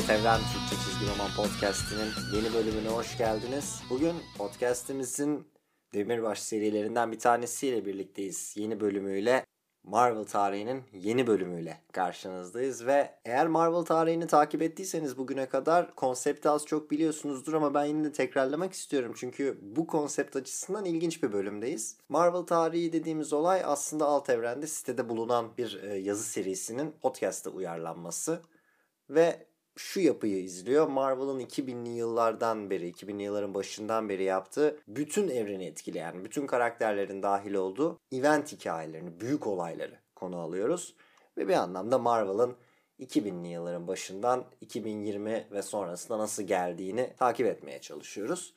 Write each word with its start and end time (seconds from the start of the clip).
Alt 0.00 0.10
Evren 0.10 0.40
Türkçe 0.40 0.84
Çizgi 0.84 1.12
Roman 1.12 1.30
Podcast'inin 1.36 2.10
yeni 2.34 2.54
bölümüne 2.54 2.88
hoş 2.88 3.18
geldiniz. 3.18 3.82
Bugün 3.90 4.14
podcast'imizin 4.38 5.48
Demirbaş 5.94 6.38
serilerinden 6.38 7.12
bir 7.12 7.18
tanesiyle 7.18 7.86
birlikteyiz. 7.86 8.54
Yeni 8.56 8.80
bölümüyle 8.80 9.46
Marvel 9.84 10.24
tarihinin 10.24 10.82
yeni 10.92 11.26
bölümüyle 11.26 11.80
karşınızdayız 11.92 12.86
ve 12.86 13.10
eğer 13.24 13.46
Marvel 13.46 13.82
tarihini 13.82 14.26
takip 14.26 14.62
ettiyseniz 14.62 15.18
bugüne 15.18 15.46
kadar 15.46 15.94
konsepti 15.94 16.48
az 16.48 16.66
çok 16.66 16.90
biliyorsunuzdur 16.90 17.54
ama 17.54 17.74
ben 17.74 17.84
yine 17.84 18.04
de 18.04 18.12
tekrarlamak 18.12 18.72
istiyorum 18.72 19.12
çünkü 19.16 19.58
bu 19.62 19.86
konsept 19.86 20.36
açısından 20.36 20.84
ilginç 20.84 21.22
bir 21.22 21.32
bölümdeyiz. 21.32 21.96
Marvel 22.08 22.42
tarihi 22.42 22.92
dediğimiz 22.92 23.32
olay 23.32 23.62
aslında 23.64 24.06
alt 24.06 24.30
evrende 24.30 24.66
sitede 24.66 25.08
bulunan 25.08 25.56
bir 25.58 25.82
e, 25.82 25.96
yazı 25.96 26.24
serisinin 26.24 26.94
podcast'a 27.02 27.50
uyarlanması 27.50 28.42
ve 29.10 29.49
şu 29.80 30.00
yapıyı 30.00 30.42
izliyor. 30.42 30.88
Marvel'ın 30.88 31.40
2000'li 31.40 31.88
yıllardan 31.88 32.70
beri, 32.70 32.90
2000'li 32.90 33.22
yılların 33.22 33.54
başından 33.54 34.08
beri 34.08 34.24
yaptığı 34.24 34.80
bütün 34.88 35.28
evreni 35.28 35.64
etkileyen, 35.64 36.24
bütün 36.24 36.46
karakterlerin 36.46 37.22
dahil 37.22 37.54
olduğu 37.54 37.98
event 38.12 38.52
hikayelerini, 38.52 39.20
büyük 39.20 39.46
olayları 39.46 39.98
konu 40.14 40.38
alıyoruz. 40.38 40.94
Ve 41.36 41.48
bir 41.48 41.54
anlamda 41.54 41.98
Marvel'ın 41.98 42.56
2000'li 43.00 43.48
yılların 43.48 43.88
başından 43.88 44.44
2020 44.60 45.46
ve 45.52 45.62
sonrasında 45.62 46.18
nasıl 46.18 46.42
geldiğini 46.42 47.14
takip 47.18 47.46
etmeye 47.46 47.80
çalışıyoruz. 47.80 48.54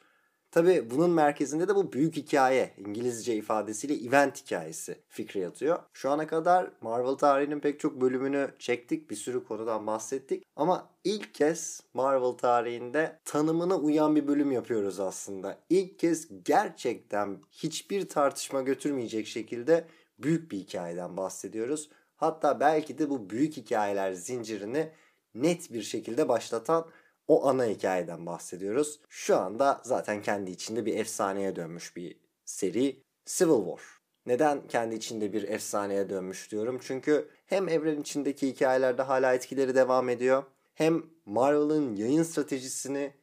Tabi 0.54 0.92
bunun 0.92 1.10
merkezinde 1.10 1.68
de 1.68 1.76
bu 1.76 1.94
büyük 1.94 2.16
hikaye 2.16 2.74
İngilizce 2.78 3.36
ifadesiyle 3.36 4.08
event 4.08 4.46
hikayesi 4.46 4.98
fikri 5.10 5.40
yatıyor. 5.40 5.80
Şu 5.94 6.12
ana 6.12 6.28
kadar 6.28 6.72
Marvel 6.82 7.14
tarihinin 7.14 7.60
pek 7.60 7.80
çok 7.80 8.02
bölümünü 8.02 8.50
çektik. 8.60 9.10
Bir 9.10 9.16
sürü 9.16 9.44
konudan 9.44 9.88
bahsettik. 9.88 10.44
Ama 10.56 10.90
ilk 11.04 11.34
kez 11.34 11.84
Marvel 11.94 12.32
tarihinde 12.32 13.20
tanımına 13.26 13.78
uyan 13.78 14.16
bir 14.16 14.28
bölüm 14.28 14.52
yapıyoruz 14.52 15.00
aslında. 15.00 15.58
İlk 15.70 16.00
kez 16.00 16.44
gerçekten 16.46 17.38
hiçbir 17.52 18.08
tartışma 18.08 18.62
götürmeyecek 18.62 19.28
şekilde 19.28 19.88
büyük 20.20 20.52
bir 20.52 20.58
hikayeden 20.58 21.18
bahsediyoruz. 21.18 21.90
Hatta 22.16 22.60
belki 22.60 22.98
de 22.98 23.10
bu 23.10 23.30
büyük 23.30 23.58
hikayeler 23.58 24.14
zincirini 24.14 24.90
net 25.36 25.74
bir 25.74 25.82
şekilde 25.82 26.30
başlatan 26.30 26.86
o 27.28 27.48
ana 27.48 27.66
hikayeden 27.66 28.26
bahsediyoruz. 28.26 29.00
Şu 29.10 29.38
anda 29.38 29.82
zaten 29.84 30.22
kendi 30.22 30.52
içinde 30.52 30.86
bir 30.86 31.00
efsaneye 31.00 31.56
dönmüş 31.56 31.96
bir 31.96 32.18
seri 32.46 33.04
Civil 33.26 33.66
War. 33.66 33.82
Neden 34.26 34.68
kendi 34.68 34.96
içinde 34.96 35.34
bir 35.34 35.44
efsaneye 35.44 36.10
dönmüş 36.10 36.52
diyorum? 36.52 36.80
Çünkü 36.82 37.30
hem 37.46 37.70
evren 37.70 38.02
içindeki 38.02 38.48
hikayelerde 38.48 39.02
hala 39.02 39.34
etkileri 39.34 39.76
devam 39.76 40.10
ediyor. 40.10 40.44
Hem 40.74 41.04
Marvel'ın 41.26 41.96
yayın 41.96 42.24
stratejisini 42.24 43.14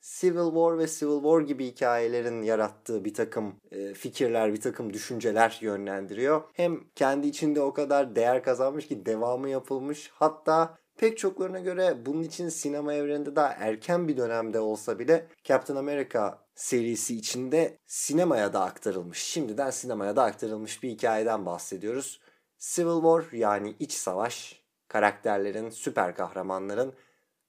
Civil 0.00 0.44
War 0.44 0.78
ve 0.78 0.86
Civil 0.86 1.22
War 1.22 1.40
gibi 1.40 1.66
hikayelerin 1.66 2.42
yarattığı 2.42 3.04
bir 3.04 3.14
takım 3.14 3.54
e, 3.70 3.94
fikirler, 3.94 4.52
bir 4.52 4.60
takım 4.60 4.92
düşünceler 4.92 5.58
yönlendiriyor. 5.60 6.42
Hem 6.52 6.84
kendi 6.94 7.26
içinde 7.26 7.60
o 7.60 7.74
kadar 7.74 8.16
değer 8.16 8.42
kazanmış 8.42 8.88
ki 8.88 9.06
devamı 9.06 9.48
yapılmış. 9.48 10.10
Hatta 10.14 10.78
Pek 10.96 11.18
çoklarına 11.18 11.60
göre 11.60 12.06
bunun 12.06 12.22
için 12.22 12.48
sinema 12.48 12.94
evreninde 12.94 13.36
daha 13.36 13.52
erken 13.52 14.08
bir 14.08 14.16
dönemde 14.16 14.60
olsa 14.60 14.98
bile 14.98 15.26
Captain 15.44 15.76
America 15.78 16.38
serisi 16.54 17.16
içinde 17.16 17.78
sinemaya 17.86 18.52
da 18.52 18.64
aktarılmış, 18.64 19.18
şimdiden 19.18 19.70
sinemaya 19.70 20.16
da 20.16 20.22
aktarılmış 20.22 20.82
bir 20.82 20.90
hikayeden 20.90 21.46
bahsediyoruz. 21.46 22.20
Civil 22.58 23.02
War 23.02 23.32
yani 23.32 23.74
iç 23.80 23.92
savaş, 23.92 24.62
karakterlerin, 24.88 25.70
süper 25.70 26.14
kahramanların 26.14 26.94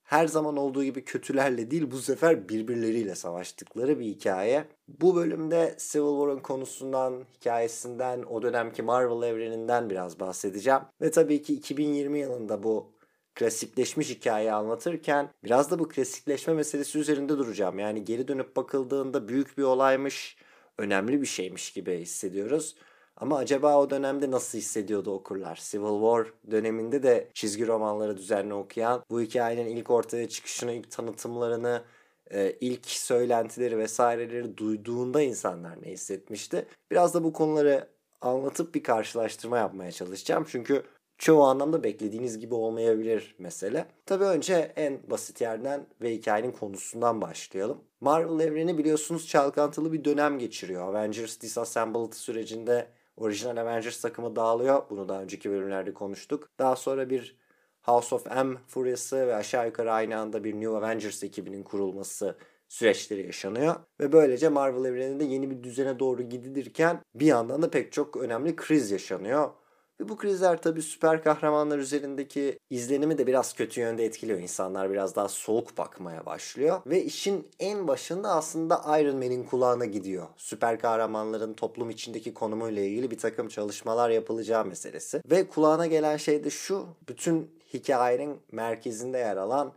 her 0.02 0.26
zaman 0.26 0.56
olduğu 0.56 0.84
gibi 0.84 1.04
kötülerle 1.04 1.70
değil 1.70 1.90
bu 1.90 1.98
sefer 1.98 2.48
birbirleriyle 2.48 3.14
savaştıkları 3.14 3.98
bir 3.98 4.04
hikaye. 4.04 4.64
Bu 4.88 5.16
bölümde 5.16 5.74
Civil 5.78 6.18
War'ın 6.20 6.38
konusundan, 6.38 7.24
hikayesinden, 7.40 8.22
o 8.22 8.42
dönemki 8.42 8.82
Marvel 8.82 9.28
evreninden 9.28 9.90
biraz 9.90 10.20
bahsedeceğim. 10.20 10.80
Ve 11.00 11.10
tabii 11.10 11.42
ki 11.42 11.54
2020 11.54 12.18
yılında 12.18 12.62
bu 12.62 12.97
klasikleşmiş 13.38 14.10
hikayeyi 14.10 14.52
anlatırken 14.52 15.30
biraz 15.44 15.70
da 15.70 15.78
bu 15.78 15.88
klasikleşme 15.88 16.54
meselesi 16.54 16.98
üzerinde 16.98 17.38
duracağım. 17.38 17.78
Yani 17.78 18.04
geri 18.04 18.28
dönüp 18.28 18.56
bakıldığında 18.56 19.28
büyük 19.28 19.58
bir 19.58 19.62
olaymış, 19.62 20.36
önemli 20.78 21.20
bir 21.20 21.26
şeymiş 21.26 21.72
gibi 21.72 21.98
hissediyoruz. 21.98 22.76
Ama 23.16 23.38
acaba 23.38 23.80
o 23.80 23.90
dönemde 23.90 24.30
nasıl 24.30 24.58
hissediyordu 24.58 25.10
okurlar? 25.10 25.60
Civil 25.62 26.00
War 26.00 26.26
döneminde 26.50 27.02
de 27.02 27.28
çizgi 27.34 27.66
romanları 27.66 28.16
düzenli 28.16 28.54
okuyan, 28.54 29.04
bu 29.10 29.20
hikayenin 29.20 29.76
ilk 29.76 29.90
ortaya 29.90 30.28
çıkışını, 30.28 30.72
ilk 30.72 30.90
tanıtımlarını, 30.90 31.82
e, 32.30 32.52
ilk 32.60 32.86
söylentileri 32.86 33.78
vesaireleri 33.78 34.56
duyduğunda 34.56 35.22
insanlar 35.22 35.82
ne 35.82 35.90
hissetmişti? 35.90 36.66
Biraz 36.90 37.14
da 37.14 37.24
bu 37.24 37.32
konuları 37.32 37.88
anlatıp 38.20 38.74
bir 38.74 38.82
karşılaştırma 38.82 39.58
yapmaya 39.58 39.92
çalışacağım. 39.92 40.46
Çünkü 40.48 40.82
çoğu 41.18 41.42
anlamda 41.42 41.82
beklediğiniz 41.84 42.38
gibi 42.38 42.54
olmayabilir 42.54 43.34
mesele. 43.38 43.86
Tabi 44.06 44.24
önce 44.24 44.72
en 44.76 45.10
basit 45.10 45.40
yerden 45.40 45.86
ve 46.00 46.14
hikayenin 46.14 46.52
konusundan 46.52 47.20
başlayalım. 47.20 47.78
Marvel 48.00 48.44
evreni 48.44 48.78
biliyorsunuz 48.78 49.26
çalkantılı 49.26 49.92
bir 49.92 50.04
dönem 50.04 50.38
geçiriyor. 50.38 50.88
Avengers 50.88 51.40
Disassembled 51.40 52.12
sürecinde 52.12 52.86
orijinal 53.16 53.56
Avengers 53.56 54.00
takımı 54.00 54.36
dağılıyor. 54.36 54.82
Bunu 54.90 55.08
daha 55.08 55.22
önceki 55.22 55.50
bölümlerde 55.50 55.94
konuştuk. 55.94 56.48
Daha 56.58 56.76
sonra 56.76 57.10
bir 57.10 57.36
House 57.82 58.14
of 58.14 58.26
M 58.26 58.56
furyası 58.66 59.16
ve 59.26 59.34
aşağı 59.34 59.66
yukarı 59.66 59.92
aynı 59.92 60.18
anda 60.18 60.44
bir 60.44 60.54
New 60.54 60.76
Avengers 60.76 61.22
ekibinin 61.24 61.62
kurulması 61.62 62.36
süreçleri 62.68 63.26
yaşanıyor. 63.26 63.74
Ve 64.00 64.12
böylece 64.12 64.48
Marvel 64.48 64.84
evreninde 64.84 65.24
yeni 65.24 65.50
bir 65.50 65.62
düzene 65.62 65.98
doğru 65.98 66.22
gidilirken 66.22 67.00
bir 67.14 67.26
yandan 67.26 67.62
da 67.62 67.70
pek 67.70 67.92
çok 67.92 68.16
önemli 68.16 68.56
kriz 68.56 68.90
yaşanıyor. 68.90 69.50
Ve 70.00 70.08
bu 70.08 70.16
krizler 70.16 70.62
tabii 70.62 70.82
süper 70.82 71.22
kahramanlar 71.22 71.78
üzerindeki 71.78 72.58
izlenimi 72.70 73.18
de 73.18 73.26
biraz 73.26 73.54
kötü 73.54 73.80
yönde 73.80 74.04
etkiliyor. 74.04 74.38
İnsanlar 74.38 74.90
biraz 74.90 75.16
daha 75.16 75.28
soğuk 75.28 75.78
bakmaya 75.78 76.26
başlıyor. 76.26 76.80
Ve 76.86 77.04
işin 77.04 77.48
en 77.58 77.88
başında 77.88 78.28
aslında 78.28 79.00
Iron 79.00 79.16
Man'in 79.16 79.44
kulağına 79.44 79.84
gidiyor. 79.84 80.26
Süper 80.36 80.78
kahramanların 80.78 81.54
toplum 81.54 81.90
içindeki 81.90 82.34
konumuyla 82.34 82.82
ilgili 82.82 83.10
bir 83.10 83.18
takım 83.18 83.48
çalışmalar 83.48 84.10
yapılacağı 84.10 84.64
meselesi. 84.64 85.22
Ve 85.30 85.48
kulağına 85.48 85.86
gelen 85.86 86.16
şey 86.16 86.44
de 86.44 86.50
şu. 86.50 86.86
Bütün 87.08 87.50
hikayenin 87.74 88.40
merkezinde 88.52 89.18
yer 89.18 89.36
alan 89.36 89.72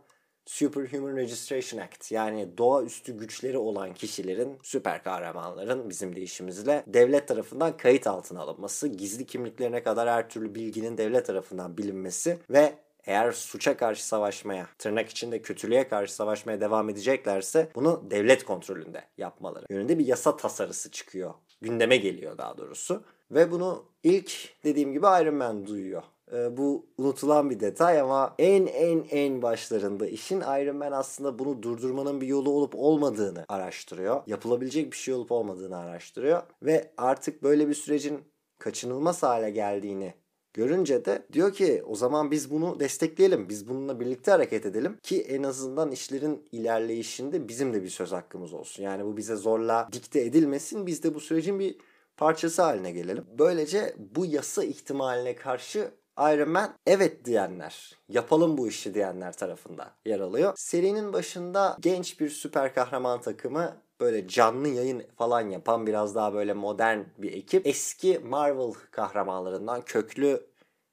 Superhuman 0.46 1.16
Registration 1.16 1.80
Act 1.80 2.12
yani 2.12 2.58
doğaüstü 2.58 3.18
güçleri 3.18 3.58
olan 3.58 3.94
kişilerin, 3.94 4.58
süper 4.62 5.02
kahramanların 5.02 5.90
bizim 5.90 6.16
deyişimizle 6.16 6.84
devlet 6.86 7.28
tarafından 7.28 7.76
kayıt 7.76 8.06
altına 8.06 8.40
alınması, 8.40 8.88
gizli 8.88 9.26
kimliklerine 9.26 9.82
kadar 9.82 10.08
her 10.08 10.28
türlü 10.28 10.54
bilginin 10.54 10.98
devlet 10.98 11.26
tarafından 11.26 11.78
bilinmesi 11.78 12.38
ve 12.50 12.74
eğer 13.06 13.32
suça 13.32 13.76
karşı 13.76 14.06
savaşmaya, 14.06 14.68
tırnak 14.78 15.08
içinde 15.08 15.42
kötülüğe 15.42 15.88
karşı 15.88 16.14
savaşmaya 16.14 16.60
devam 16.60 16.90
edeceklerse 16.90 17.68
bunu 17.74 18.04
devlet 18.10 18.44
kontrolünde 18.44 19.04
yapmaları 19.18 19.66
yönünde 19.70 19.98
bir 19.98 20.06
yasa 20.06 20.36
tasarısı 20.36 20.90
çıkıyor. 20.90 21.34
Gündeme 21.60 21.96
geliyor 21.96 22.38
daha 22.38 22.58
doğrusu. 22.58 23.02
Ve 23.30 23.50
bunu 23.50 23.84
ilk 24.02 24.54
dediğim 24.64 24.92
gibi 24.92 25.06
Iron 25.06 25.34
Man 25.34 25.66
duyuyor. 25.66 26.02
Ee, 26.32 26.56
bu 26.56 26.86
unutulan 26.98 27.50
bir 27.50 27.60
detay 27.60 28.00
ama 28.00 28.34
en 28.38 28.66
en 28.66 29.04
en 29.10 29.42
başlarında 29.42 30.06
işin 30.06 30.40
Iron 30.40 30.76
Man 30.76 30.92
aslında 30.92 31.38
bunu 31.38 31.62
durdurmanın 31.62 32.20
bir 32.20 32.26
yolu 32.26 32.50
olup 32.50 32.74
olmadığını 32.74 33.44
araştırıyor. 33.48 34.22
Yapılabilecek 34.26 34.92
bir 34.92 34.96
şey 34.96 35.14
olup 35.14 35.32
olmadığını 35.32 35.76
araştırıyor. 35.76 36.42
Ve 36.62 36.90
artık 36.96 37.42
böyle 37.42 37.68
bir 37.68 37.74
sürecin 37.74 38.20
kaçınılmaz 38.58 39.22
hale 39.22 39.50
geldiğini 39.50 40.14
görünce 40.54 41.04
de 41.04 41.26
diyor 41.32 41.52
ki 41.52 41.82
o 41.86 41.94
zaman 41.94 42.30
biz 42.30 42.50
bunu 42.50 42.80
destekleyelim. 42.80 43.48
Biz 43.48 43.68
bununla 43.68 44.00
birlikte 44.00 44.30
hareket 44.30 44.66
edelim 44.66 44.98
ki 45.02 45.22
en 45.22 45.42
azından 45.42 45.90
işlerin 45.90 46.48
ilerleyişinde 46.52 47.48
bizim 47.48 47.74
de 47.74 47.82
bir 47.82 47.88
söz 47.88 48.12
hakkımız 48.12 48.52
olsun. 48.52 48.82
Yani 48.82 49.04
bu 49.04 49.16
bize 49.16 49.36
zorla 49.36 49.88
dikte 49.92 50.20
edilmesin. 50.20 50.86
Biz 50.86 51.02
de 51.02 51.14
bu 51.14 51.20
sürecin 51.20 51.58
bir 51.58 51.76
parçası 52.16 52.62
haline 52.62 52.92
gelelim. 52.92 53.24
Böylece 53.38 53.94
bu 54.16 54.26
yasa 54.26 54.64
ihtimaline 54.64 55.34
karşı 55.36 55.90
Iron 56.18 56.48
Man 56.48 56.74
evet 56.86 57.24
diyenler, 57.24 57.98
yapalım 58.08 58.58
bu 58.58 58.68
işi 58.68 58.94
diyenler 58.94 59.32
tarafında 59.32 59.90
yer 60.04 60.20
alıyor. 60.20 60.52
Serinin 60.56 61.12
başında 61.12 61.76
genç 61.80 62.20
bir 62.20 62.28
süper 62.28 62.74
kahraman 62.74 63.20
takımı 63.20 63.76
böyle 64.00 64.28
canlı 64.28 64.68
yayın 64.68 65.02
falan 65.18 65.40
yapan 65.40 65.86
biraz 65.86 66.14
daha 66.14 66.34
böyle 66.34 66.52
modern 66.52 67.00
bir 67.18 67.32
ekip. 67.32 67.66
Eski 67.66 68.18
Marvel 68.18 68.72
kahramanlarından 68.90 69.82
köklü 69.82 70.46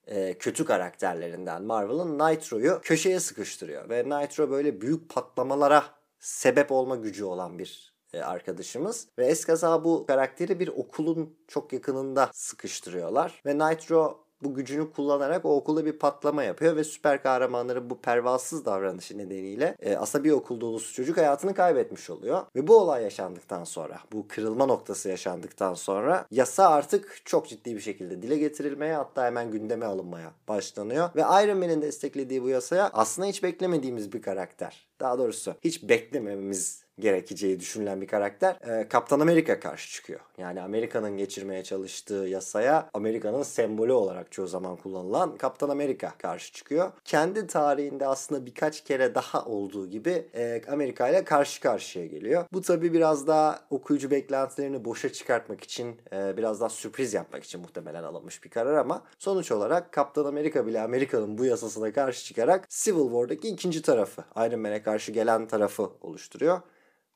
e, 0.08 0.38
kötü 0.38 0.66
karakterlerinden 0.66 1.64
Marvel'ın 1.64 2.20
Nitro'yu 2.20 2.80
köşeye 2.84 3.20
sıkıştırıyor. 3.20 3.90
Ve 3.90 4.04
Nitro 4.06 4.50
böyle 4.50 4.82
büyük 4.82 5.10
patlamalara 5.10 5.84
sebep 6.20 6.72
olma 6.72 6.96
gücü 6.96 7.24
olan 7.24 7.60
bir 7.60 7.94
e, 8.14 8.22
arkadaşımız. 8.22 9.08
Ve 9.18 9.26
eskaza 9.26 9.84
bu 9.84 10.06
karakteri 10.06 10.60
bir 10.60 10.68
okulun 10.68 11.38
çok 11.48 11.74
yakınında 11.74 12.30
sıkıştırıyorlar. 12.34 13.42
Ve 13.46 13.58
Nitro 13.58 14.29
bu 14.44 14.54
gücünü 14.54 14.92
kullanarak 14.92 15.46
o 15.46 15.56
okulda 15.56 15.86
bir 15.86 15.92
patlama 15.92 16.44
yapıyor 16.44 16.76
ve 16.76 16.84
süper 16.84 17.24
kahramanların 17.24 17.90
bu 17.90 17.98
pervasız 17.98 18.66
davranışı 18.66 19.18
nedeniyle 19.18 19.76
e, 19.82 19.96
aslında 19.96 20.24
bir 20.24 20.32
okul 20.32 20.62
dolusu 20.62 20.94
çocuk 20.94 21.18
hayatını 21.18 21.54
kaybetmiş 21.54 22.10
oluyor. 22.10 22.42
Ve 22.56 22.68
bu 22.68 22.78
olay 22.78 23.04
yaşandıktan 23.04 23.64
sonra, 23.64 24.00
bu 24.12 24.28
kırılma 24.28 24.66
noktası 24.66 25.10
yaşandıktan 25.10 25.74
sonra 25.74 26.26
yasa 26.32 26.70
artık 26.70 27.22
çok 27.26 27.48
ciddi 27.48 27.76
bir 27.76 27.82
şekilde 27.82 28.22
dile 28.22 28.38
getirilmeye 28.38 28.96
hatta 28.96 29.26
hemen 29.26 29.52
gündeme 29.52 29.86
alınmaya 29.86 30.32
başlanıyor. 30.48 31.10
Ve 31.16 31.22
Iron 31.22 31.58
Man'in 31.58 31.82
desteklediği 31.82 32.44
bu 32.44 32.50
yasaya 32.50 32.90
aslında 32.94 33.28
hiç 33.28 33.44
beklemediğimiz 33.44 34.14
bir 34.14 34.22
karakter. 34.22 34.90
Daha 35.00 35.18
doğrusu 35.18 35.56
hiç 35.62 35.90
beklemememiz 35.90 36.84
gerekeceği 37.00 37.60
düşünülen 37.60 38.02
bir 38.02 38.08
karakter 38.08 38.56
e, 38.68 38.88
Kaptan 38.88 39.20
Amerika 39.20 39.60
karşı 39.60 39.92
çıkıyor. 39.92 40.20
Yani 40.38 40.62
Amerika'nın 40.62 41.18
geçirmeye 41.18 41.64
çalıştığı 41.64 42.14
yasaya 42.14 42.90
Amerika'nın 42.94 43.44
sembolü 43.44 43.92
olarak 43.92 44.32
çoğu 44.32 44.48
zaman 44.48 44.76
kullanılan 44.76 45.38
Kaptan 45.38 45.70
Amerika 45.70 46.14
karşı 46.18 46.54
çıkıyor. 46.54 46.92
Kendi 47.06 47.48
tarihinde 47.48 48.08
aslında 48.08 48.46
birkaç 48.46 48.84
kere 48.84 49.16
daha 49.16 49.46
olduğu 49.46 49.88
gibi 49.88 50.28
e, 50.34 50.62
Amerika 50.72 51.10
ile 51.10 51.24
karşı 51.24 51.62
karşıya 51.62 52.06
geliyor. 52.06 52.46
Bu 52.54 52.62
tabi 52.62 52.94
biraz 52.94 53.28
daha 53.28 53.60
okuyucu 53.70 54.12
beklentilerini 54.12 54.86
boşa 54.86 55.14
çıkartmak 55.14 55.64
için 55.64 55.96
e, 56.14 56.38
biraz 56.38 56.62
daha 56.62 56.70
sürpriz 56.70 57.14
yapmak 57.14 57.44
için 57.44 57.62
muhtemelen 57.62 58.04
alınmış 58.04 58.44
bir 58.44 58.50
karar 58.50 58.74
ama 58.74 59.04
sonuç 59.20 59.52
olarak 59.52 59.92
Kaptan 59.92 60.26
Amerika 60.26 60.68
bile 60.68 60.82
Amerika'nın 60.82 61.38
bu 61.38 61.46
yasasına 61.46 61.94
karşı 61.94 62.26
çıkarak 62.26 62.70
Civil 62.70 63.04
War'daki 63.04 63.48
ikinci 63.48 63.82
tarafı 63.82 64.24
Iron 64.36 64.60
Man'e 64.60 64.84
karşı 64.84 65.12
gelen 65.12 65.48
tarafı 65.48 65.90
oluşturuyor. 66.02 66.62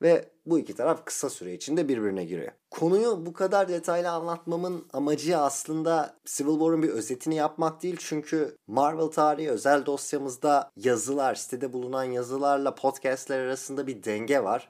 Ve 0.03 0.29
bu 0.45 0.59
iki 0.59 0.75
taraf 0.75 1.05
kısa 1.05 1.29
süre 1.29 1.53
içinde 1.53 1.87
birbirine 1.87 2.25
giriyor. 2.25 2.51
Konuyu 2.71 3.25
bu 3.25 3.33
kadar 3.33 3.69
detaylı 3.69 4.09
anlatmamın 4.09 4.85
amacı 4.93 5.37
aslında 5.37 6.15
Civil 6.25 6.51
War'un 6.51 6.83
bir 6.83 6.89
özetini 6.89 7.35
yapmak 7.35 7.83
değil. 7.83 7.95
Çünkü 7.99 8.57
Marvel 8.67 9.07
tarihi 9.07 9.49
özel 9.49 9.85
dosyamızda 9.85 10.71
yazılar, 10.75 11.35
sitede 11.35 11.73
bulunan 11.73 12.03
yazılarla 12.03 12.75
podcastler 12.75 13.39
arasında 13.39 13.87
bir 13.87 14.03
denge 14.03 14.43
var. 14.43 14.69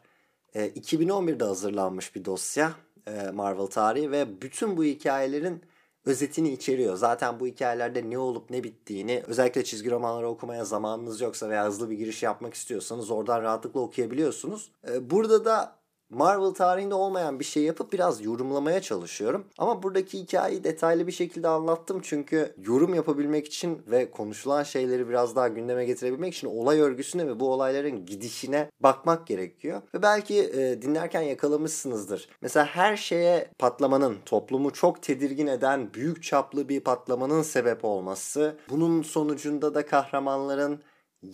E, 0.54 0.68
2011'de 0.70 1.44
hazırlanmış 1.44 2.16
bir 2.16 2.26
dosya 2.26 2.74
e, 3.08 3.32
Marvel 3.32 3.68
tarihi 3.68 4.12
ve 4.12 4.42
bütün 4.42 4.78
bu 4.78 4.84
hikayelerin 4.84 5.62
özetini 6.06 6.52
içeriyor. 6.52 6.96
Zaten 6.96 7.40
bu 7.40 7.48
hikayelerde 7.48 8.10
ne 8.10 8.18
olup 8.18 8.50
ne 8.50 8.64
bittiğini 8.64 9.24
özellikle 9.28 9.64
çizgi 9.64 9.92
romanları 9.92 10.28
okumaya 10.28 10.66
zamanınız 10.66 11.22
yoksa 11.22 11.50
veya 11.50 11.66
hızlı 11.66 11.90
bir 11.90 11.98
giriş 11.98 12.24
yapmak 12.24 12.54
istiyorsanız 12.54 13.12
oradan 13.12 13.42
rahatlıkla 13.42 13.80
okuyabiliyorsunuz. 13.80 14.72
Ee, 14.88 15.10
burada 15.10 15.46
da 15.46 15.83
Marvel 16.14 16.52
tarihinde 16.52 16.96
olmayan 16.96 17.40
bir 17.40 17.46
şey 17.46 17.64
yapıp 17.64 17.94
biraz 17.94 18.26
yorumlamaya 18.26 18.82
çalışıyorum. 18.82 19.46
Ama 19.58 19.84
buradaki 19.84 20.20
hikayeyi 20.20 20.64
detaylı 20.64 21.08
bir 21.08 21.12
şekilde 21.12 21.48
anlattım 21.48 22.00
çünkü 22.04 22.54
yorum 22.58 22.94
yapabilmek 22.94 23.48
için 23.48 23.82
ve 23.88 24.12
konuşulan 24.12 24.64
şeyleri 24.64 25.10
biraz 25.10 25.36
daha 25.36 25.48
gündeme 25.48 25.86
getirebilmek 25.86 26.36
için 26.36 26.48
olay 26.48 26.80
örgüsüne 26.80 27.28
ve 27.28 27.40
bu 27.40 27.52
olayların 27.52 28.06
gidişine 28.06 28.70
bakmak 28.80 29.28
gerekiyor. 29.28 29.82
Ve 29.94 30.02
belki 30.02 30.40
e, 30.40 30.82
dinlerken 30.82 31.22
yakalamışsınızdır. 31.22 32.30
Mesela 32.42 32.66
her 32.66 32.98
şeye 32.98 33.50
patlamanın, 33.60 34.18
toplumu 34.26 34.74
çok 34.74 35.04
tedirgin 35.04 35.48
eden 35.48 35.94
büyük 35.94 36.24
çaplı 36.24 36.70
bir 36.70 36.80
patlamanın 36.80 37.42
sebep 37.42 37.86
olması, 37.86 38.56
bunun 38.70 39.02
sonucunda 39.02 39.76
da 39.76 39.86
kahramanların 39.86 40.80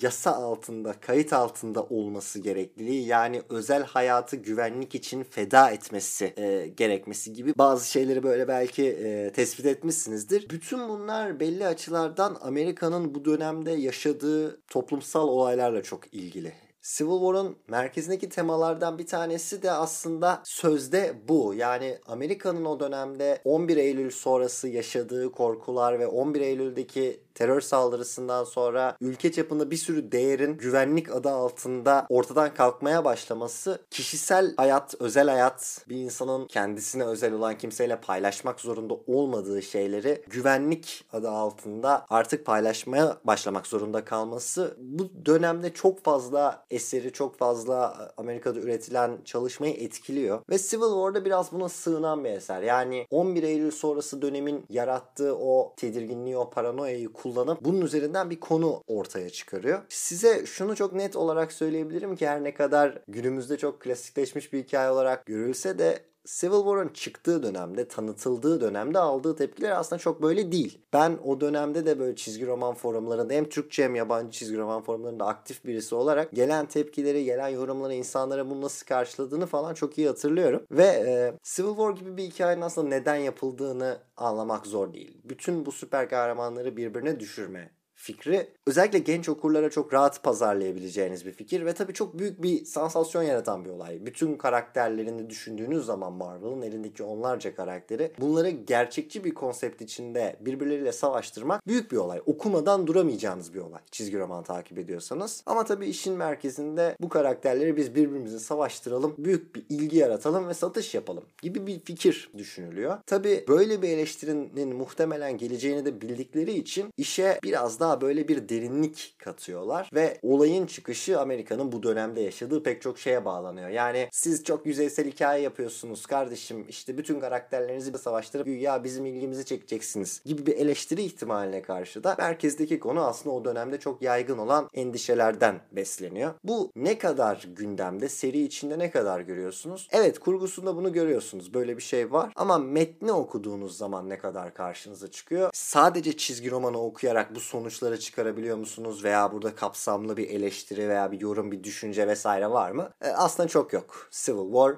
yasa 0.02 0.32
altında, 0.32 0.94
kayıt 0.94 1.34
altında 1.34 1.84
olması 1.84 2.40
gerekliliği 2.40 3.06
yani 3.06 3.42
özel 3.50 3.84
hayatı 3.84 4.36
güvenlik 4.36 4.96
için 4.96 5.24
feda 5.24 5.70
etmesi 5.72 6.34
e, 6.38 6.68
gerekmesi 6.68 7.34
gibi 7.34 7.54
bazı 7.58 7.92
şeyleri 7.92 8.24
böyle 8.24 8.48
belki 8.48 8.86
e, 8.90 9.32
tespit 9.32 9.66
etmişsinizdir. 9.66 10.50
Bütün 10.50 10.90
bunlar 10.90 11.40
belli 11.40 11.68
açılardan 11.68 12.38
Amerika'nın 12.42 13.16
bu 13.16 13.26
dönemde 13.26 13.72
yaşadığı 13.72 14.62
toplumsal 14.62 15.28
olaylarla 15.28 15.84
çok 15.84 16.14
ilgili. 16.14 16.69
Civil 16.82 17.20
War'un 17.20 17.58
merkezindeki 17.68 18.30
temalardan 18.30 18.98
bir 18.98 19.08
tanesi 19.08 19.64
de 19.64 19.72
aslında 19.72 20.42
sözde 20.46 21.16
bu. 21.28 21.54
Yani 21.54 22.00
Amerika'nın 22.08 22.66
o 22.66 22.80
dönemde 22.80 23.42
11 23.46 23.78
Eylül 23.78 24.12
sonrası 24.12 24.68
yaşadığı 24.68 25.32
korkular 25.32 26.00
ve 26.00 26.08
11 26.08 26.42
Eylül'deki 26.42 27.22
terör 27.40 27.62
saldırısından 27.62 28.44
sonra 28.44 28.98
ülke 29.02 29.32
çapında 29.32 29.72
bir 29.72 29.78
sürü 29.78 30.12
değerin 30.12 30.58
güvenlik 30.58 31.12
adı 31.12 31.30
altında 31.30 32.06
ortadan 32.10 32.54
kalkmaya 32.54 33.06
başlaması 33.06 33.82
kişisel 33.90 34.54
hayat, 34.58 34.96
özel 35.00 35.30
hayat 35.30 35.86
bir 35.90 35.96
insanın 35.96 36.48
kendisine 36.48 37.04
özel 37.04 37.34
olan 37.34 37.58
kimseyle 37.58 38.02
paylaşmak 38.02 38.60
zorunda 38.60 38.94
olmadığı 39.08 39.62
şeyleri 39.62 40.24
güvenlik 40.28 41.06
adı 41.14 41.30
altında 41.30 42.06
artık 42.10 42.46
paylaşmaya 42.46 43.18
başlamak 43.24 43.68
zorunda 43.68 44.06
kalması 44.06 44.78
bu 44.80 45.26
dönemde 45.26 45.74
çok 45.74 46.04
fazla 46.04 46.66
eseri, 46.72 47.12
çok 47.12 47.38
fazla 47.38 48.12
Amerika'da 48.18 48.60
üretilen 48.60 49.18
çalışmayı 49.26 49.74
etkiliyor. 49.74 50.40
Ve 50.50 50.58
Civil 50.58 50.82
War'da 50.82 51.26
biraz 51.26 51.52
buna 51.52 51.70
sığınan 51.70 52.24
bir 52.24 52.30
eser. 52.30 52.62
Yani 52.62 53.08
11 53.10 53.44
Eylül 53.44 53.72
sonrası 53.72 54.22
dönemin 54.22 54.66
yarattığı 54.70 55.36
o 55.36 55.74
tedirginliği, 55.78 56.38
o 56.38 56.50
paranoyayı 56.50 57.14
kullanıp 57.14 57.62
bunun 57.62 57.82
üzerinden 57.82 58.30
bir 58.30 58.40
konu 58.40 58.84
ortaya 58.88 59.30
çıkarıyor. 59.30 59.82
Size 59.90 60.46
şunu 60.46 60.76
çok 60.76 60.94
net 60.94 61.16
olarak 61.16 61.52
söyleyebilirim 61.54 62.16
ki 62.16 62.28
her 62.28 62.44
ne 62.44 62.54
kadar 62.54 63.02
günümüzde 63.08 63.58
çok 63.58 63.82
klasikleşmiş 63.82 64.54
bir 64.54 64.64
hikaye 64.64 64.90
olarak 64.90 65.26
görülse 65.26 65.80
de 65.80 66.10
Civil 66.38 66.58
War'ın 66.58 66.88
çıktığı 66.88 67.44
dönemde, 67.44 67.88
tanıtıldığı 67.88 68.62
dönemde 68.62 69.00
aldığı 69.00 69.36
tepkiler 69.36 69.72
aslında 69.72 70.00
çok 70.00 70.22
böyle 70.22 70.52
değil. 70.52 70.82
Ben 70.94 71.18
o 71.24 71.42
dönemde 71.42 71.86
de 71.86 72.00
böyle 72.00 72.16
çizgi 72.16 72.48
roman 72.48 72.74
forumlarında 72.74 73.34
hem 73.34 73.50
Türkçe 73.50 73.84
hem 73.84 73.96
yabancı 73.96 74.32
çizgi 74.32 74.58
roman 74.58 74.82
forumlarında 74.82 75.26
aktif 75.26 75.66
birisi 75.66 75.96
olarak 75.96 76.32
gelen 76.32 76.66
tepkileri, 76.66 77.26
gelen 77.26 77.48
yorumları, 77.48 77.94
insanlara 77.94 78.50
bunu 78.50 78.62
nasıl 78.62 78.86
karşıladığını 78.86 79.46
falan 79.46 79.74
çok 79.74 79.98
iyi 79.98 80.08
hatırlıyorum. 80.08 80.64
Ve 80.72 80.86
e, 80.86 81.34
Civil 81.44 81.70
War 81.70 81.92
gibi 81.92 82.18
bir 82.18 82.24
hikayenin 82.24 82.62
aslında 82.62 82.90
neden 82.90 83.16
yapıldığını 83.16 83.98
anlamak 84.18 84.66
zor 84.66 84.94
değil. 84.94 85.18
Bütün 85.24 85.66
bu 85.66 85.72
süper 85.72 86.10
kahramanları 86.10 86.78
birbirine 86.78 87.20
düşürme 87.20 87.79
fikri 88.00 88.48
özellikle 88.68 89.00
genç 89.00 89.30
okurlara 89.30 89.70
çok 89.70 89.94
rahat 89.94 90.24
pazarlayabileceğiniz 90.24 91.26
bir 91.26 91.32
fikir 91.32 91.66
ve 91.66 91.74
tabii 91.74 91.94
çok 91.94 92.20
büyük 92.20 92.44
bir 92.44 92.66
sansasyon 92.66 93.24
yaratan 93.24 93.66
bir 93.66 93.70
olay. 93.70 94.06
Bütün 94.06 94.36
karakterlerini 94.36 95.30
düşündüğünüz 95.30 95.86
zaman 95.86 96.14
Marvel'ın 96.14 96.62
elindeki 96.62 97.04
onlarca 97.04 97.56
karakteri 97.56 98.12
bunları 98.20 98.50
gerçekçi 98.50 99.24
bir 99.24 99.34
konsept 99.34 99.82
içinde 99.82 100.36
birbirleriyle 100.40 100.92
savaştırmak 100.92 101.68
büyük 101.68 101.92
bir 101.92 101.98
olay. 101.98 102.22
Okumadan 102.26 102.88
duramayacağınız 102.88 103.54
bir 103.54 103.60
olay 103.60 103.82
çizgi 103.92 104.20
roman 104.20 104.44
takip 104.44 104.78
ediyorsanız. 104.78 105.44
Ama 105.46 105.66
tabii 105.66 105.86
işin 105.86 106.14
merkezinde 106.14 106.96
bu 107.02 107.10
karakterleri 107.10 107.78
biz 107.78 107.96
birbirimizi 107.96 108.40
savaştıralım, 108.40 109.16
büyük 109.18 109.56
bir 109.56 109.64
ilgi 109.70 109.98
yaratalım 109.98 110.48
ve 110.48 110.54
satış 110.54 110.96
yapalım 110.96 111.24
gibi 111.42 111.68
bir 111.68 111.80
fikir 111.80 112.30
düşünülüyor. 112.38 112.98
Tabii 113.06 113.46
böyle 113.48 113.82
bir 113.82 113.90
eleştirinin 113.90 114.76
muhtemelen 114.76 115.38
geleceğini 115.38 115.86
de 115.86 116.02
bildikleri 116.02 116.54
için 116.54 116.94
işe 116.98 117.40
biraz 117.44 117.80
daha 117.80 117.89
daha 117.90 118.02
böyle 118.02 118.28
bir 118.28 118.50
derinlik 118.50 119.16
katıyorlar 119.18 119.90
ve 119.94 120.20
olayın 120.22 120.66
çıkışı 120.66 121.20
Amerika'nın 121.20 121.72
bu 121.72 121.84
dönemde 121.84 122.22
yaşadığı 122.22 122.64
pek 122.64 122.82
çok 122.82 123.00
şeye 123.00 123.26
bağlanıyor. 123.26 123.70
Yani 123.70 124.10
siz 124.12 124.44
çok 124.44 124.66
yüzeysel 124.66 125.12
hikaye 125.12 125.44
yapıyorsunuz 125.44 126.06
kardeşim 126.06 126.66
işte 126.70 126.98
bütün 126.98 127.20
karakterlerinizi 127.20 127.94
bir 127.94 127.98
savaştırıp 127.98 128.48
ya 128.48 128.84
bizim 128.84 129.06
ilgimizi 129.06 129.46
çekeceksiniz 129.46 130.22
gibi 130.26 130.46
bir 130.46 130.58
eleştiri 130.58 131.02
ihtimaline 131.02 131.62
karşı 131.62 132.04
da 132.04 132.16
merkezdeki 132.20 132.80
konu 132.80 133.06
aslında 133.06 133.36
o 133.36 133.46
dönemde 133.46 133.80
çok 133.80 134.02
yaygın 134.02 134.38
olan 134.38 134.70
endişelerden 134.74 135.62
besleniyor. 135.72 136.34
Bu 136.44 136.72
ne 136.76 136.98
kadar 136.98 137.48
gündemde, 137.56 138.10
seri 138.10 138.44
içinde 138.44 138.80
ne 138.80 138.92
kadar 138.92 139.20
görüyorsunuz? 139.20 139.88
Evet 139.92 140.20
kurgusunda 140.20 140.76
bunu 140.76 140.94
görüyorsunuz. 140.94 141.54
Böyle 141.54 141.78
bir 141.78 141.82
şey 141.82 142.12
var 142.12 142.34
ama 142.36 142.58
metni 142.58 143.12
okuduğunuz 143.12 143.78
zaman 143.78 144.10
ne 144.10 144.18
kadar 144.18 144.54
karşınıza 144.54 145.12
çıkıyor? 145.12 145.50
Sadece 145.54 146.18
çizgi 146.18 146.52
romanı 146.52 146.82
okuyarak 146.82 147.36
bu 147.36 147.40
sonuç 147.40 147.79
sonuçları 147.80 148.00
çıkarabiliyor 148.00 148.58
musunuz 148.58 149.04
veya 149.04 149.32
burada 149.32 149.56
kapsamlı 149.56 150.18
bir 150.18 150.30
eleştiri 150.30 150.90
veya 150.90 151.12
bir 151.12 151.22
yorum, 151.22 151.52
bir 151.52 151.64
düşünce 151.64 152.08
vesaire 152.08 152.50
var 152.50 152.72
mı? 152.72 152.90
E, 153.02 153.08
aslında 153.08 153.50
çok 153.50 153.74
yok. 153.74 154.10
Civil 154.12 154.52
War 154.52 154.76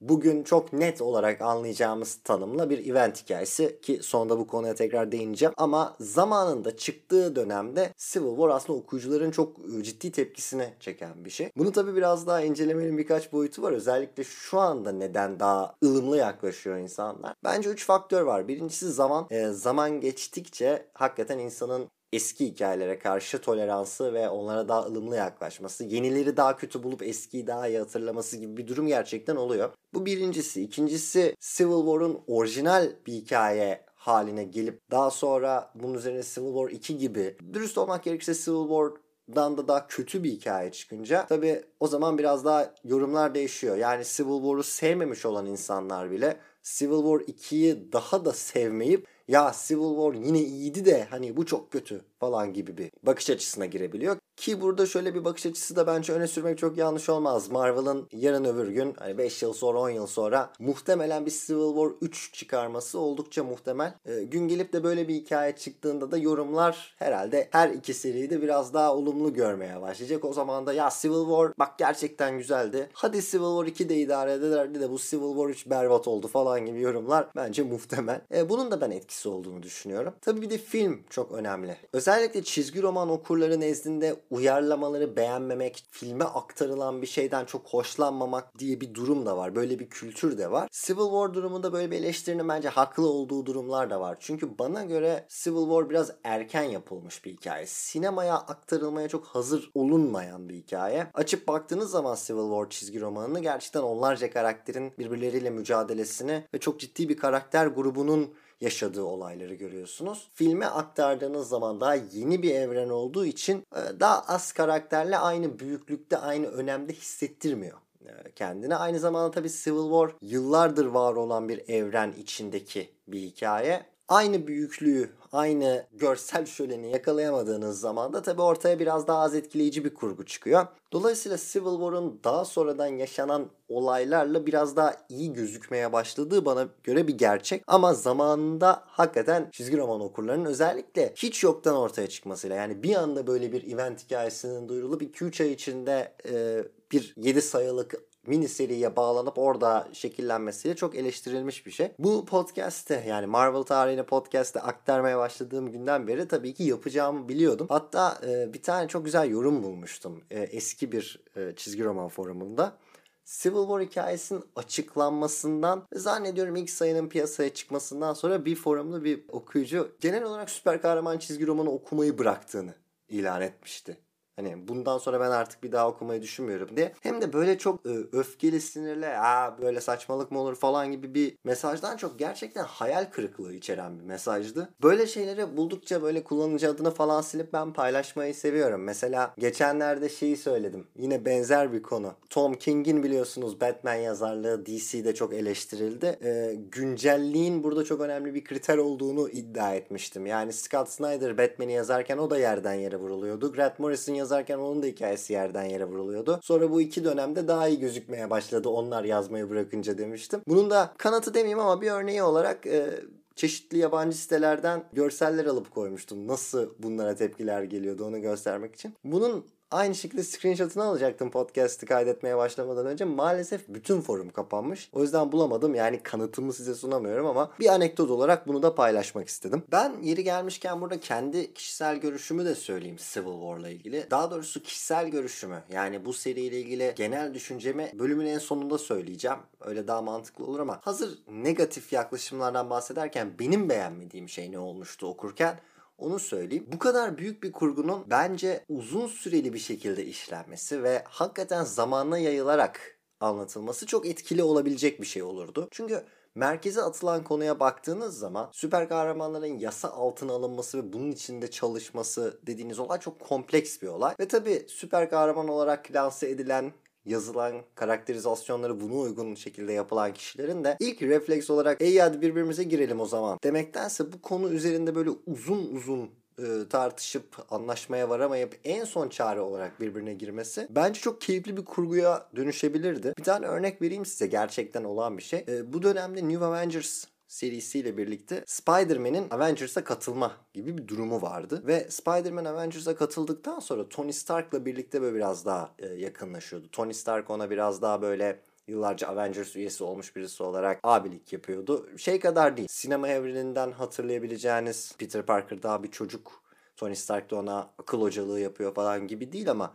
bugün 0.00 0.42
çok 0.42 0.72
net 0.72 1.02
olarak 1.02 1.40
anlayacağımız 1.40 2.20
tanımla 2.24 2.70
bir 2.70 2.90
event 2.90 3.22
hikayesi 3.22 3.80
ki 3.82 4.00
sonunda 4.02 4.38
bu 4.38 4.46
konuya 4.46 4.74
tekrar 4.74 5.12
değineceğim 5.12 5.54
ama 5.56 5.96
zamanında 6.00 6.76
çıktığı 6.76 7.36
dönemde 7.36 7.94
Civil 7.96 8.30
War 8.30 8.48
aslında 8.48 8.78
okuyucuların 8.78 9.30
çok 9.30 9.56
e, 9.58 9.82
ciddi 9.82 10.12
tepkisine 10.12 10.74
çeken 10.80 11.24
bir 11.24 11.30
şey. 11.30 11.50
Bunu 11.56 11.72
tabii 11.72 11.96
biraz 11.96 12.26
daha 12.26 12.40
incelemenin 12.40 12.98
birkaç 12.98 13.32
boyutu 13.32 13.62
var. 13.62 13.72
Özellikle 13.72 14.24
şu 14.24 14.58
anda 14.58 14.92
neden 14.92 15.40
daha 15.40 15.74
ılımlı 15.84 16.16
yaklaşıyor 16.16 16.76
insanlar? 16.76 17.34
Bence 17.44 17.70
üç 17.70 17.86
faktör 17.86 18.22
var. 18.22 18.48
Birincisi 18.48 18.92
zaman. 18.92 19.26
E, 19.30 19.48
zaman 19.48 20.00
geçtikçe 20.00 20.86
hakikaten 20.94 21.38
insanın 21.38 21.88
eski 22.12 22.46
hikayelere 22.46 22.98
karşı 22.98 23.40
toleransı 23.40 24.14
ve 24.14 24.28
onlara 24.28 24.68
daha 24.68 24.82
ılımlı 24.82 25.16
yaklaşması, 25.16 25.84
yenileri 25.84 26.36
daha 26.36 26.56
kötü 26.56 26.82
bulup 26.82 27.02
eskiyi 27.02 27.46
daha 27.46 27.68
iyi 27.68 27.78
hatırlaması 27.78 28.36
gibi 28.36 28.56
bir 28.56 28.66
durum 28.66 28.86
gerçekten 28.86 29.36
oluyor. 29.36 29.70
Bu 29.94 30.06
birincisi. 30.06 30.62
İkincisi 30.62 31.34
Civil 31.40 31.84
War'un 31.84 32.20
orijinal 32.26 32.92
bir 33.06 33.12
hikaye 33.12 33.84
haline 33.94 34.44
gelip 34.44 34.90
daha 34.90 35.10
sonra 35.10 35.70
bunun 35.74 35.94
üzerine 35.94 36.22
Civil 36.22 36.52
War 36.52 36.70
2 36.70 36.98
gibi 36.98 37.36
dürüst 37.52 37.78
olmak 37.78 38.04
gerekirse 38.04 38.34
Civil 38.34 38.68
War'dan 38.68 39.56
da 39.56 39.68
daha 39.68 39.86
kötü 39.86 40.24
bir 40.24 40.30
hikaye 40.30 40.72
çıkınca 40.72 41.26
tabi 41.26 41.62
o 41.80 41.86
zaman 41.86 42.18
biraz 42.18 42.44
daha 42.44 42.74
yorumlar 42.84 43.34
değişiyor. 43.34 43.76
Yani 43.76 44.04
Civil 44.04 44.40
War'u 44.40 44.62
sevmemiş 44.62 45.26
olan 45.26 45.46
insanlar 45.46 46.10
bile 46.10 46.36
Civil 46.62 47.02
War 47.02 47.20
2'yi 47.20 47.92
daha 47.92 48.24
da 48.24 48.32
sevmeyip 48.32 49.06
ya 49.30 49.52
Civil 49.66 49.94
War 49.94 50.14
yine 50.26 50.40
iyiydi 50.40 50.84
de 50.84 51.06
hani 51.10 51.36
bu 51.36 51.46
çok 51.46 51.72
kötü 51.72 52.00
falan 52.20 52.52
gibi 52.52 52.78
bir 52.78 52.90
bakış 53.02 53.30
açısına 53.30 53.66
girebiliyor. 53.66 54.16
Ki 54.36 54.60
burada 54.60 54.86
şöyle 54.86 55.14
bir 55.14 55.24
bakış 55.24 55.46
açısı 55.46 55.76
da 55.76 55.86
bence 55.86 56.12
öne 56.12 56.26
sürmek 56.26 56.58
çok 56.58 56.76
yanlış 56.76 57.08
olmaz. 57.08 57.50
Marvel'ın 57.50 58.08
yarın 58.12 58.44
öbür 58.44 58.68
gün 58.68 58.94
hani 58.98 59.18
5 59.18 59.42
yıl 59.42 59.52
sonra 59.52 59.78
10 59.78 59.90
yıl 59.90 60.06
sonra 60.06 60.52
muhtemelen 60.58 61.26
bir 61.26 61.30
Civil 61.30 61.74
War 61.74 61.90
3 62.00 62.34
çıkarması 62.34 62.98
oldukça 62.98 63.44
muhtemel. 63.44 63.94
E, 64.04 64.22
gün 64.22 64.48
gelip 64.48 64.72
de 64.72 64.84
böyle 64.84 65.08
bir 65.08 65.14
hikaye 65.14 65.56
çıktığında 65.56 66.10
da 66.10 66.18
yorumlar 66.18 66.94
herhalde 66.98 67.48
her 67.52 67.68
iki 67.68 67.94
seriyi 67.94 68.30
de 68.30 68.42
biraz 68.42 68.74
daha 68.74 68.96
olumlu 68.96 69.32
görmeye 69.32 69.80
başlayacak. 69.80 70.24
O 70.24 70.32
zaman 70.32 70.66
da 70.66 70.72
ya 70.72 70.90
Civil 71.00 71.26
War 71.26 71.52
bak 71.58 71.78
gerçekten 71.78 72.38
güzeldi. 72.38 72.90
Hadi 72.92 73.22
Civil 73.22 73.44
War 73.44 73.66
2 73.66 73.88
de 73.88 73.96
idare 73.96 74.32
ederdi 74.32 74.80
de 74.80 74.90
bu 74.90 74.98
Civil 74.98 75.34
War 75.34 75.48
3 75.48 75.70
berbat 75.70 76.08
oldu 76.08 76.28
falan 76.28 76.66
gibi 76.66 76.80
yorumlar 76.80 77.28
bence 77.36 77.62
muhtemel. 77.62 78.20
E, 78.34 78.48
bunun 78.48 78.70
da 78.70 78.80
ben 78.80 78.90
etkisi 78.90 79.19
olduğunu 79.28 79.62
düşünüyorum. 79.62 80.14
Tabii 80.20 80.42
bir 80.42 80.50
de 80.50 80.58
film 80.58 81.04
çok 81.10 81.32
önemli. 81.32 81.76
Özellikle 81.92 82.42
çizgi 82.42 82.82
roman 82.82 83.08
okurları 83.08 83.60
nezdinde 83.60 84.16
uyarlamaları 84.30 85.16
beğenmemek, 85.16 85.84
filme 85.90 86.24
aktarılan 86.24 87.02
bir 87.02 87.06
şeyden 87.06 87.44
çok 87.44 87.66
hoşlanmamak 87.66 88.58
diye 88.58 88.80
bir 88.80 88.94
durum 88.94 89.26
da 89.26 89.36
var. 89.36 89.54
Böyle 89.54 89.78
bir 89.78 89.90
kültür 89.90 90.38
de 90.38 90.50
var. 90.50 90.68
Civil 90.72 91.02
War 91.02 91.34
durumunda 91.34 91.72
böyle 91.72 91.90
bir 91.90 91.96
eleştirinin 91.96 92.48
bence 92.48 92.68
haklı 92.68 93.06
olduğu 93.06 93.46
durumlar 93.46 93.90
da 93.90 94.00
var. 94.00 94.16
Çünkü 94.20 94.58
bana 94.58 94.84
göre 94.84 95.26
Civil 95.28 95.60
War 95.60 95.90
biraz 95.90 96.12
erken 96.24 96.62
yapılmış 96.62 97.24
bir 97.24 97.32
hikaye. 97.32 97.66
Sinemaya 97.66 98.34
aktarılmaya 98.34 99.08
çok 99.08 99.26
hazır 99.26 99.70
olunmayan 99.74 100.48
bir 100.48 100.54
hikaye. 100.54 101.06
Açıp 101.14 101.48
baktığınız 101.48 101.90
zaman 101.90 102.16
Civil 102.20 102.50
War 102.50 102.70
çizgi 102.70 103.00
romanını 103.00 103.40
gerçekten 103.40 103.80
onlarca 103.80 104.30
karakterin 104.30 104.92
birbirleriyle 104.98 105.50
mücadelesini 105.50 106.44
ve 106.54 106.58
çok 106.58 106.80
ciddi 106.80 107.08
bir 107.08 107.16
karakter 107.16 107.66
grubunun 107.66 108.34
yaşadığı 108.60 109.02
olayları 109.02 109.54
görüyorsunuz. 109.54 110.30
Filme 110.34 110.66
aktardığınız 110.66 111.48
zaman 111.48 111.80
daha 111.80 111.94
yeni 111.94 112.42
bir 112.42 112.54
evren 112.54 112.88
olduğu 112.88 113.26
için 113.26 113.62
e, 113.76 114.00
daha 114.00 114.20
az 114.20 114.52
karakterle 114.52 115.18
aynı 115.18 115.58
büyüklükte, 115.58 116.16
aynı 116.16 116.46
önemde 116.46 116.92
hissettirmiyor 116.92 117.78
e, 118.06 118.32
kendine. 118.32 118.76
Aynı 118.76 118.98
zamanda 118.98 119.30
tabii 119.30 119.50
Civil 119.50 119.90
War 119.90 120.10
yıllardır 120.22 120.86
var 120.86 121.14
olan 121.14 121.48
bir 121.48 121.68
evren 121.68 122.12
içindeki 122.12 122.90
bir 123.08 123.20
hikaye. 123.20 123.86
Aynı 124.08 124.46
büyüklüğü, 124.46 125.10
aynı 125.32 125.86
görsel 125.92 126.46
şöleni 126.46 126.90
yakalayamadığınız 126.90 127.80
zaman 127.80 128.12
da 128.12 128.22
tabii 128.22 128.42
ortaya 128.42 128.78
biraz 128.78 129.06
daha 129.06 129.18
az 129.18 129.34
etkileyici 129.34 129.84
bir 129.84 129.94
kurgu 129.94 130.24
çıkıyor. 130.26 130.66
Dolayısıyla 130.92 131.38
Civil 131.38 131.70
War'un 131.70 132.20
daha 132.24 132.44
sonradan 132.44 132.86
yaşanan 132.86 133.46
olaylarla 133.68 134.46
biraz 134.46 134.76
daha 134.76 134.96
iyi 135.08 135.32
gözükmeye 135.32 135.92
başladığı 135.92 136.44
bana 136.44 136.68
göre 136.84 137.08
bir 137.08 137.18
gerçek. 137.18 137.62
Ama 137.66 137.94
zamanında 137.94 138.82
hakikaten 138.86 139.48
çizgi 139.52 139.76
roman 139.76 140.00
okurlarının 140.00 140.44
özellikle 140.44 141.12
hiç 141.16 141.44
yoktan 141.44 141.76
ortaya 141.76 142.08
çıkmasıyla 142.08 142.56
yani 142.56 142.82
bir 142.82 142.94
anda 142.94 143.26
böyle 143.26 143.52
bir 143.52 143.72
event 143.72 144.04
hikayesinin 144.04 144.68
duyurulup 144.68 145.02
2-3 145.02 145.42
ay 145.42 145.52
içinde 145.52 146.12
e, 146.30 146.64
bir 146.92 147.14
7 147.16 147.42
sayılık 147.42 148.09
mini 148.26 148.48
seriye 148.48 148.96
bağlanıp 148.96 149.38
orada 149.38 149.88
şekillenmesiyle 149.92 150.76
çok 150.76 150.94
eleştirilmiş 150.94 151.66
bir 151.66 151.70
şey. 151.70 151.92
Bu 151.98 152.24
podcast'te 152.24 153.04
yani 153.08 153.26
Marvel 153.26 153.62
tarihini 153.62 154.02
podcast'te 154.02 154.60
aktarmaya 154.60 155.18
başladığım 155.18 155.72
günden 155.72 156.06
beri 156.06 156.28
tabii 156.28 156.54
ki 156.54 156.62
yapacağımı 156.62 157.28
biliyordum. 157.28 157.66
Hatta 157.70 158.18
e, 158.26 158.52
bir 158.52 158.62
tane 158.62 158.88
çok 158.88 159.04
güzel 159.04 159.30
yorum 159.30 159.62
bulmuştum 159.62 160.24
e, 160.30 160.40
eski 160.40 160.92
bir 160.92 161.24
e, 161.36 161.52
çizgi 161.56 161.84
roman 161.84 162.08
forumunda. 162.08 162.76
Civil 163.24 163.56
War 163.56 163.82
hikayesinin 163.82 164.44
açıklanmasından 164.56 165.86
zannediyorum 165.92 166.56
ilk 166.56 166.70
sayının 166.70 167.08
piyasaya 167.08 167.54
çıkmasından 167.54 168.14
sonra 168.14 168.44
bir 168.44 168.56
forumlu 168.56 169.04
bir 169.04 169.24
okuyucu 169.28 169.92
genel 170.00 170.22
olarak 170.24 170.50
süper 170.50 170.82
kahraman 170.82 171.18
çizgi 171.18 171.46
romanı 171.46 171.70
okumayı 171.70 172.18
bıraktığını 172.18 172.74
ilan 173.08 173.42
etmişti. 173.42 173.96
Hani 174.36 174.68
bundan 174.68 174.98
sonra 174.98 175.20
ben 175.20 175.30
artık 175.30 175.62
bir 175.62 175.72
daha 175.72 175.88
okumayı 175.88 176.22
düşünmüyorum 176.22 176.76
diye. 176.76 176.92
Hem 177.00 177.22
de 177.22 177.32
böyle 177.32 177.58
çok 177.58 177.86
e, 177.86 177.90
öfkeli, 178.12 178.60
sinirli, 178.60 179.06
aa 179.06 179.58
böyle 179.58 179.80
saçmalık 179.80 180.30
mı 180.30 180.38
olur 180.38 180.56
falan 180.56 180.92
gibi 180.92 181.14
bir 181.14 181.36
mesajdan 181.44 181.96
çok 181.96 182.18
gerçekten 182.18 182.64
hayal 182.64 183.04
kırıklığı 183.04 183.54
içeren 183.54 183.98
bir 183.98 184.04
mesajdı. 184.04 184.68
Böyle 184.82 185.06
şeyleri 185.06 185.56
buldukça 185.56 186.02
böyle 186.02 186.24
kullanıcı 186.24 186.70
adını 186.70 186.90
falan 186.90 187.20
silip 187.20 187.52
ben 187.52 187.72
paylaşmayı 187.72 188.34
seviyorum. 188.34 188.82
Mesela 188.82 189.34
geçenlerde 189.38 190.08
şeyi 190.08 190.36
söyledim. 190.36 190.86
Yine 190.96 191.24
benzer 191.24 191.72
bir 191.72 191.82
konu. 191.82 192.14
Tom 192.30 192.54
King'in 192.54 193.02
biliyorsunuz 193.02 193.60
Batman 193.60 193.94
yazarlığı 193.94 194.66
DC'de 194.66 195.14
çok 195.14 195.34
eleştirildi. 195.34 196.06
E, 196.06 196.54
güncelliğin 196.72 197.64
burada 197.64 197.84
çok 197.84 198.00
önemli 198.00 198.34
bir 198.34 198.44
kriter 198.44 198.78
olduğunu 198.78 199.28
iddia 199.28 199.74
etmiştim. 199.74 200.26
Yani 200.26 200.52
Scott 200.52 200.88
Snyder 200.88 201.38
Batman'i 201.38 201.72
yazarken 201.72 202.18
o 202.18 202.30
da 202.30 202.38
yerden 202.38 202.74
yere 202.74 202.96
vuruluyordu. 202.96 203.52
Grant 203.52 203.78
Morrison 203.78 204.14
yazarken 204.20 204.58
onun 204.58 204.82
da 204.82 204.86
hikayesi 204.86 205.32
yerden 205.32 205.64
yere 205.64 205.84
vuruluyordu. 205.84 206.40
Sonra 206.42 206.70
bu 206.70 206.80
iki 206.80 207.04
dönemde 207.04 207.48
daha 207.48 207.68
iyi 207.68 207.80
gözükmeye 207.80 208.30
başladı 208.30 208.68
onlar 208.68 209.04
yazmayı 209.04 209.50
bırakınca 209.50 209.98
demiştim. 209.98 210.40
Bunun 210.48 210.70
da 210.70 210.94
kanıtı 210.98 211.34
demeyeyim 211.34 211.58
ama 211.58 211.80
bir 211.80 211.90
örneği 211.90 212.22
olarak 212.22 212.66
e, 212.66 213.00
çeşitli 213.36 213.78
yabancı 213.78 214.16
sitelerden 214.16 214.84
görseller 214.92 215.46
alıp 215.46 215.70
koymuştum. 215.70 216.26
Nasıl 216.28 216.70
bunlara 216.78 217.14
tepkiler 217.14 217.62
geliyordu 217.62 218.04
onu 218.04 218.20
göstermek 218.20 218.74
için. 218.74 218.94
Bunun 219.04 219.44
Aynı 219.70 219.94
şekilde 219.94 220.22
screenshot'ını 220.22 220.84
alacaktım 220.84 221.30
podcast'ı 221.30 221.86
kaydetmeye 221.86 222.36
başlamadan 222.36 222.86
önce. 222.86 223.04
Maalesef 223.04 223.68
bütün 223.68 224.00
forum 224.00 224.30
kapanmış. 224.30 224.90
O 224.92 225.02
yüzden 225.02 225.32
bulamadım. 225.32 225.74
Yani 225.74 226.02
kanıtımı 226.02 226.52
size 226.52 226.74
sunamıyorum 226.74 227.26
ama 227.26 227.50
bir 227.60 227.66
anekdot 227.66 228.10
olarak 228.10 228.48
bunu 228.48 228.62
da 228.62 228.74
paylaşmak 228.74 229.28
istedim. 229.28 229.62
Ben 229.72 229.92
yeri 230.02 230.24
gelmişken 230.24 230.80
burada 230.80 231.00
kendi 231.00 231.54
kişisel 231.54 231.96
görüşümü 231.96 232.44
de 232.44 232.54
söyleyeyim 232.54 232.96
Civil 233.12 233.40
War'la 233.40 233.68
ilgili. 233.68 234.06
Daha 234.10 234.30
doğrusu 234.30 234.62
kişisel 234.62 235.08
görüşümü 235.08 235.62
yani 235.72 236.04
bu 236.04 236.12
seriyle 236.12 236.60
ilgili 236.60 236.92
genel 236.96 237.34
düşüncemi 237.34 237.92
bölümün 237.98 238.26
en 238.26 238.38
sonunda 238.38 238.78
söyleyeceğim. 238.78 239.38
Öyle 239.60 239.88
daha 239.88 240.02
mantıklı 240.02 240.44
olur 240.44 240.60
ama 240.60 240.80
hazır 240.82 241.18
negatif 241.28 241.92
yaklaşımlardan 241.92 242.70
bahsederken 242.70 243.30
benim 243.38 243.68
beğenmediğim 243.68 244.28
şey 244.28 244.52
ne 244.52 244.58
olmuştu 244.58 245.06
okurken 245.06 245.60
onu 246.02 246.18
söyleyeyim. 246.18 246.66
Bu 246.72 246.78
kadar 246.78 247.18
büyük 247.18 247.42
bir 247.42 247.52
kurgunun 247.52 248.04
bence 248.10 248.64
uzun 248.68 249.06
süreli 249.06 249.52
bir 249.52 249.58
şekilde 249.58 250.04
işlenmesi 250.04 250.82
ve 250.82 251.04
hakikaten 251.08 251.64
zamanla 251.64 252.18
yayılarak 252.18 252.98
anlatılması 253.20 253.86
çok 253.86 254.06
etkili 254.06 254.42
olabilecek 254.42 255.00
bir 255.00 255.06
şey 255.06 255.22
olurdu. 255.22 255.68
Çünkü 255.70 256.04
merkeze 256.34 256.82
atılan 256.82 257.24
konuya 257.24 257.60
baktığınız 257.60 258.18
zaman 258.18 258.48
süper 258.52 258.88
kahramanların 258.88 259.58
yasa 259.58 259.88
altına 259.90 260.32
alınması 260.32 260.78
ve 260.78 260.92
bunun 260.92 261.10
içinde 261.10 261.50
çalışması 261.50 262.40
dediğiniz 262.46 262.78
olay 262.78 263.00
çok 263.00 263.20
kompleks 263.20 263.82
bir 263.82 263.88
olay. 263.88 264.14
Ve 264.20 264.28
tabi 264.28 264.66
süper 264.68 265.10
kahraman 265.10 265.48
olarak 265.48 265.94
lanse 265.94 266.30
edilen 266.30 266.72
yazılan 267.10 267.54
karakterizasyonları 267.74 268.80
buna 268.80 268.94
uygun 268.94 269.34
şekilde 269.34 269.72
yapılan 269.72 270.14
kişilerin 270.14 270.64
de 270.64 270.76
ilk 270.80 271.02
refleks 271.02 271.50
olarak 271.50 271.82
ey 271.82 271.98
hadi 271.98 272.22
birbirimize 272.22 272.64
girelim 272.64 273.00
o 273.00 273.06
zaman 273.06 273.38
demektense 273.44 274.12
bu 274.12 274.22
konu 274.22 274.48
üzerinde 274.50 274.94
böyle 274.94 275.10
uzun 275.26 275.74
uzun 275.74 276.10
e, 276.38 276.68
tartışıp 276.70 277.24
anlaşmaya 277.50 278.08
varamayıp 278.08 278.56
en 278.64 278.84
son 278.84 279.08
çare 279.08 279.40
olarak 279.40 279.80
birbirine 279.80 280.14
girmesi 280.14 280.66
bence 280.70 281.00
çok 281.00 281.20
keyifli 281.20 281.56
bir 281.56 281.64
kurguya 281.64 282.26
dönüşebilirdi. 282.36 283.14
Bir 283.18 283.24
tane 283.24 283.46
örnek 283.46 283.82
vereyim 283.82 284.06
size 284.06 284.26
gerçekten 284.26 284.84
olan 284.84 285.18
bir 285.18 285.22
şey. 285.22 285.44
E, 285.48 285.72
bu 285.72 285.82
dönemde 285.82 286.28
New 286.28 286.44
Avengers 286.44 287.04
serisiyle 287.30 287.96
birlikte 287.96 288.44
Spider-Man'in 288.46 289.30
Avengers'a 289.30 289.84
katılma 289.84 290.36
gibi 290.54 290.78
bir 290.78 290.88
durumu 290.88 291.22
vardı. 291.22 291.62
Ve 291.66 291.90
Spider-Man 291.90 292.44
Avengers'a 292.44 292.96
katıldıktan 292.96 293.60
sonra 293.60 293.88
Tony 293.88 294.12
Stark'la 294.12 294.66
birlikte 294.66 295.02
böyle 295.02 295.16
biraz 295.16 295.46
daha 295.46 295.74
e, 295.78 295.86
yakınlaşıyordu. 295.86 296.70
Tony 296.72 296.92
Stark 296.92 297.30
ona 297.30 297.50
biraz 297.50 297.82
daha 297.82 298.02
böyle 298.02 298.40
yıllarca 298.66 299.08
Avengers 299.08 299.56
üyesi 299.56 299.84
olmuş 299.84 300.16
birisi 300.16 300.42
olarak 300.42 300.80
abilik 300.82 301.32
yapıyordu. 301.32 301.98
Şey 301.98 302.20
kadar 302.20 302.56
değil. 302.56 302.68
Sinema 302.70 303.08
evreninden 303.08 303.72
hatırlayabileceğiniz 303.72 304.92
Peter 304.98 305.26
Parker 305.26 305.62
daha 305.62 305.82
bir 305.82 305.90
çocuk. 305.90 306.42
Tony 306.76 306.94
Stark 306.94 307.30
da 307.30 307.36
ona 307.36 307.70
akıl 307.78 308.00
hocalığı 308.00 308.40
yapıyor 308.40 308.74
falan 308.74 309.06
gibi 309.06 309.32
değil 309.32 309.50
ama 309.50 309.74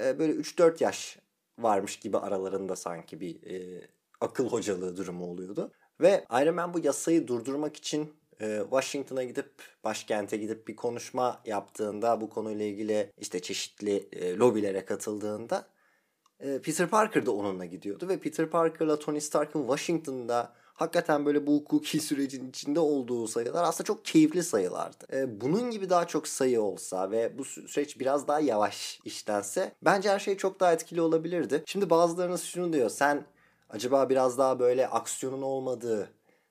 e, 0.00 0.18
böyle 0.18 0.32
3-4 0.32 0.84
yaş 0.84 1.18
varmış 1.58 1.96
gibi 1.96 2.18
aralarında 2.18 2.76
sanki 2.76 3.20
bir 3.20 3.42
e, 3.42 3.86
akıl 4.20 4.48
hocalığı 4.48 4.96
durumu 4.96 5.24
oluyordu. 5.24 5.72
Ve 6.00 6.24
Iron 6.42 6.54
Man 6.54 6.74
bu 6.74 6.78
yasayı 6.78 7.28
durdurmak 7.28 7.76
için 7.76 8.12
e, 8.40 8.60
Washington'a 8.62 9.24
gidip 9.24 9.50
başkente 9.84 10.36
gidip 10.36 10.68
bir 10.68 10.76
konuşma 10.76 11.40
yaptığında 11.44 12.20
bu 12.20 12.30
konuyla 12.30 12.64
ilgili 12.64 13.12
işte 13.18 13.40
çeşitli 13.40 14.08
e, 14.12 14.36
lobilere 14.36 14.84
katıldığında 14.84 15.66
e, 16.40 16.58
Peter 16.62 16.88
Parker 16.88 17.26
da 17.26 17.30
onunla 17.30 17.64
gidiyordu 17.64 18.08
ve 18.08 18.18
Peter 18.18 18.50
Parker'la 18.50 18.98
Tony 18.98 19.20
Stark'ın 19.20 19.60
Washington'da 19.60 20.52
hakikaten 20.74 21.26
böyle 21.26 21.46
bu 21.46 21.54
hukuki 21.54 22.00
sürecin 22.00 22.48
içinde 22.48 22.80
olduğu 22.80 23.28
sayılar 23.28 23.64
aslında 23.64 23.86
çok 23.86 24.04
keyifli 24.04 24.42
sayılardı. 24.42 25.06
Bunun 25.40 25.70
gibi 25.70 25.90
daha 25.90 26.06
çok 26.06 26.28
sayı 26.28 26.60
olsa 26.62 27.10
ve 27.10 27.38
bu 27.38 27.44
süreç 27.44 28.00
biraz 28.00 28.28
daha 28.28 28.40
yavaş 28.40 29.00
işlense 29.04 29.72
bence 29.82 30.10
her 30.10 30.18
şey 30.18 30.36
çok 30.36 30.60
daha 30.60 30.72
etkili 30.72 31.00
olabilirdi. 31.00 31.62
Şimdi 31.66 31.90
bazılarınız 31.90 32.42
şunu 32.42 32.72
diyor 32.72 32.90
sen 32.90 33.24
acaba 33.68 34.08
biraz 34.10 34.38
daha 34.38 34.58
böyle 34.58 34.88
aksiyonun 34.88 35.42
olmadığı 35.42 36.10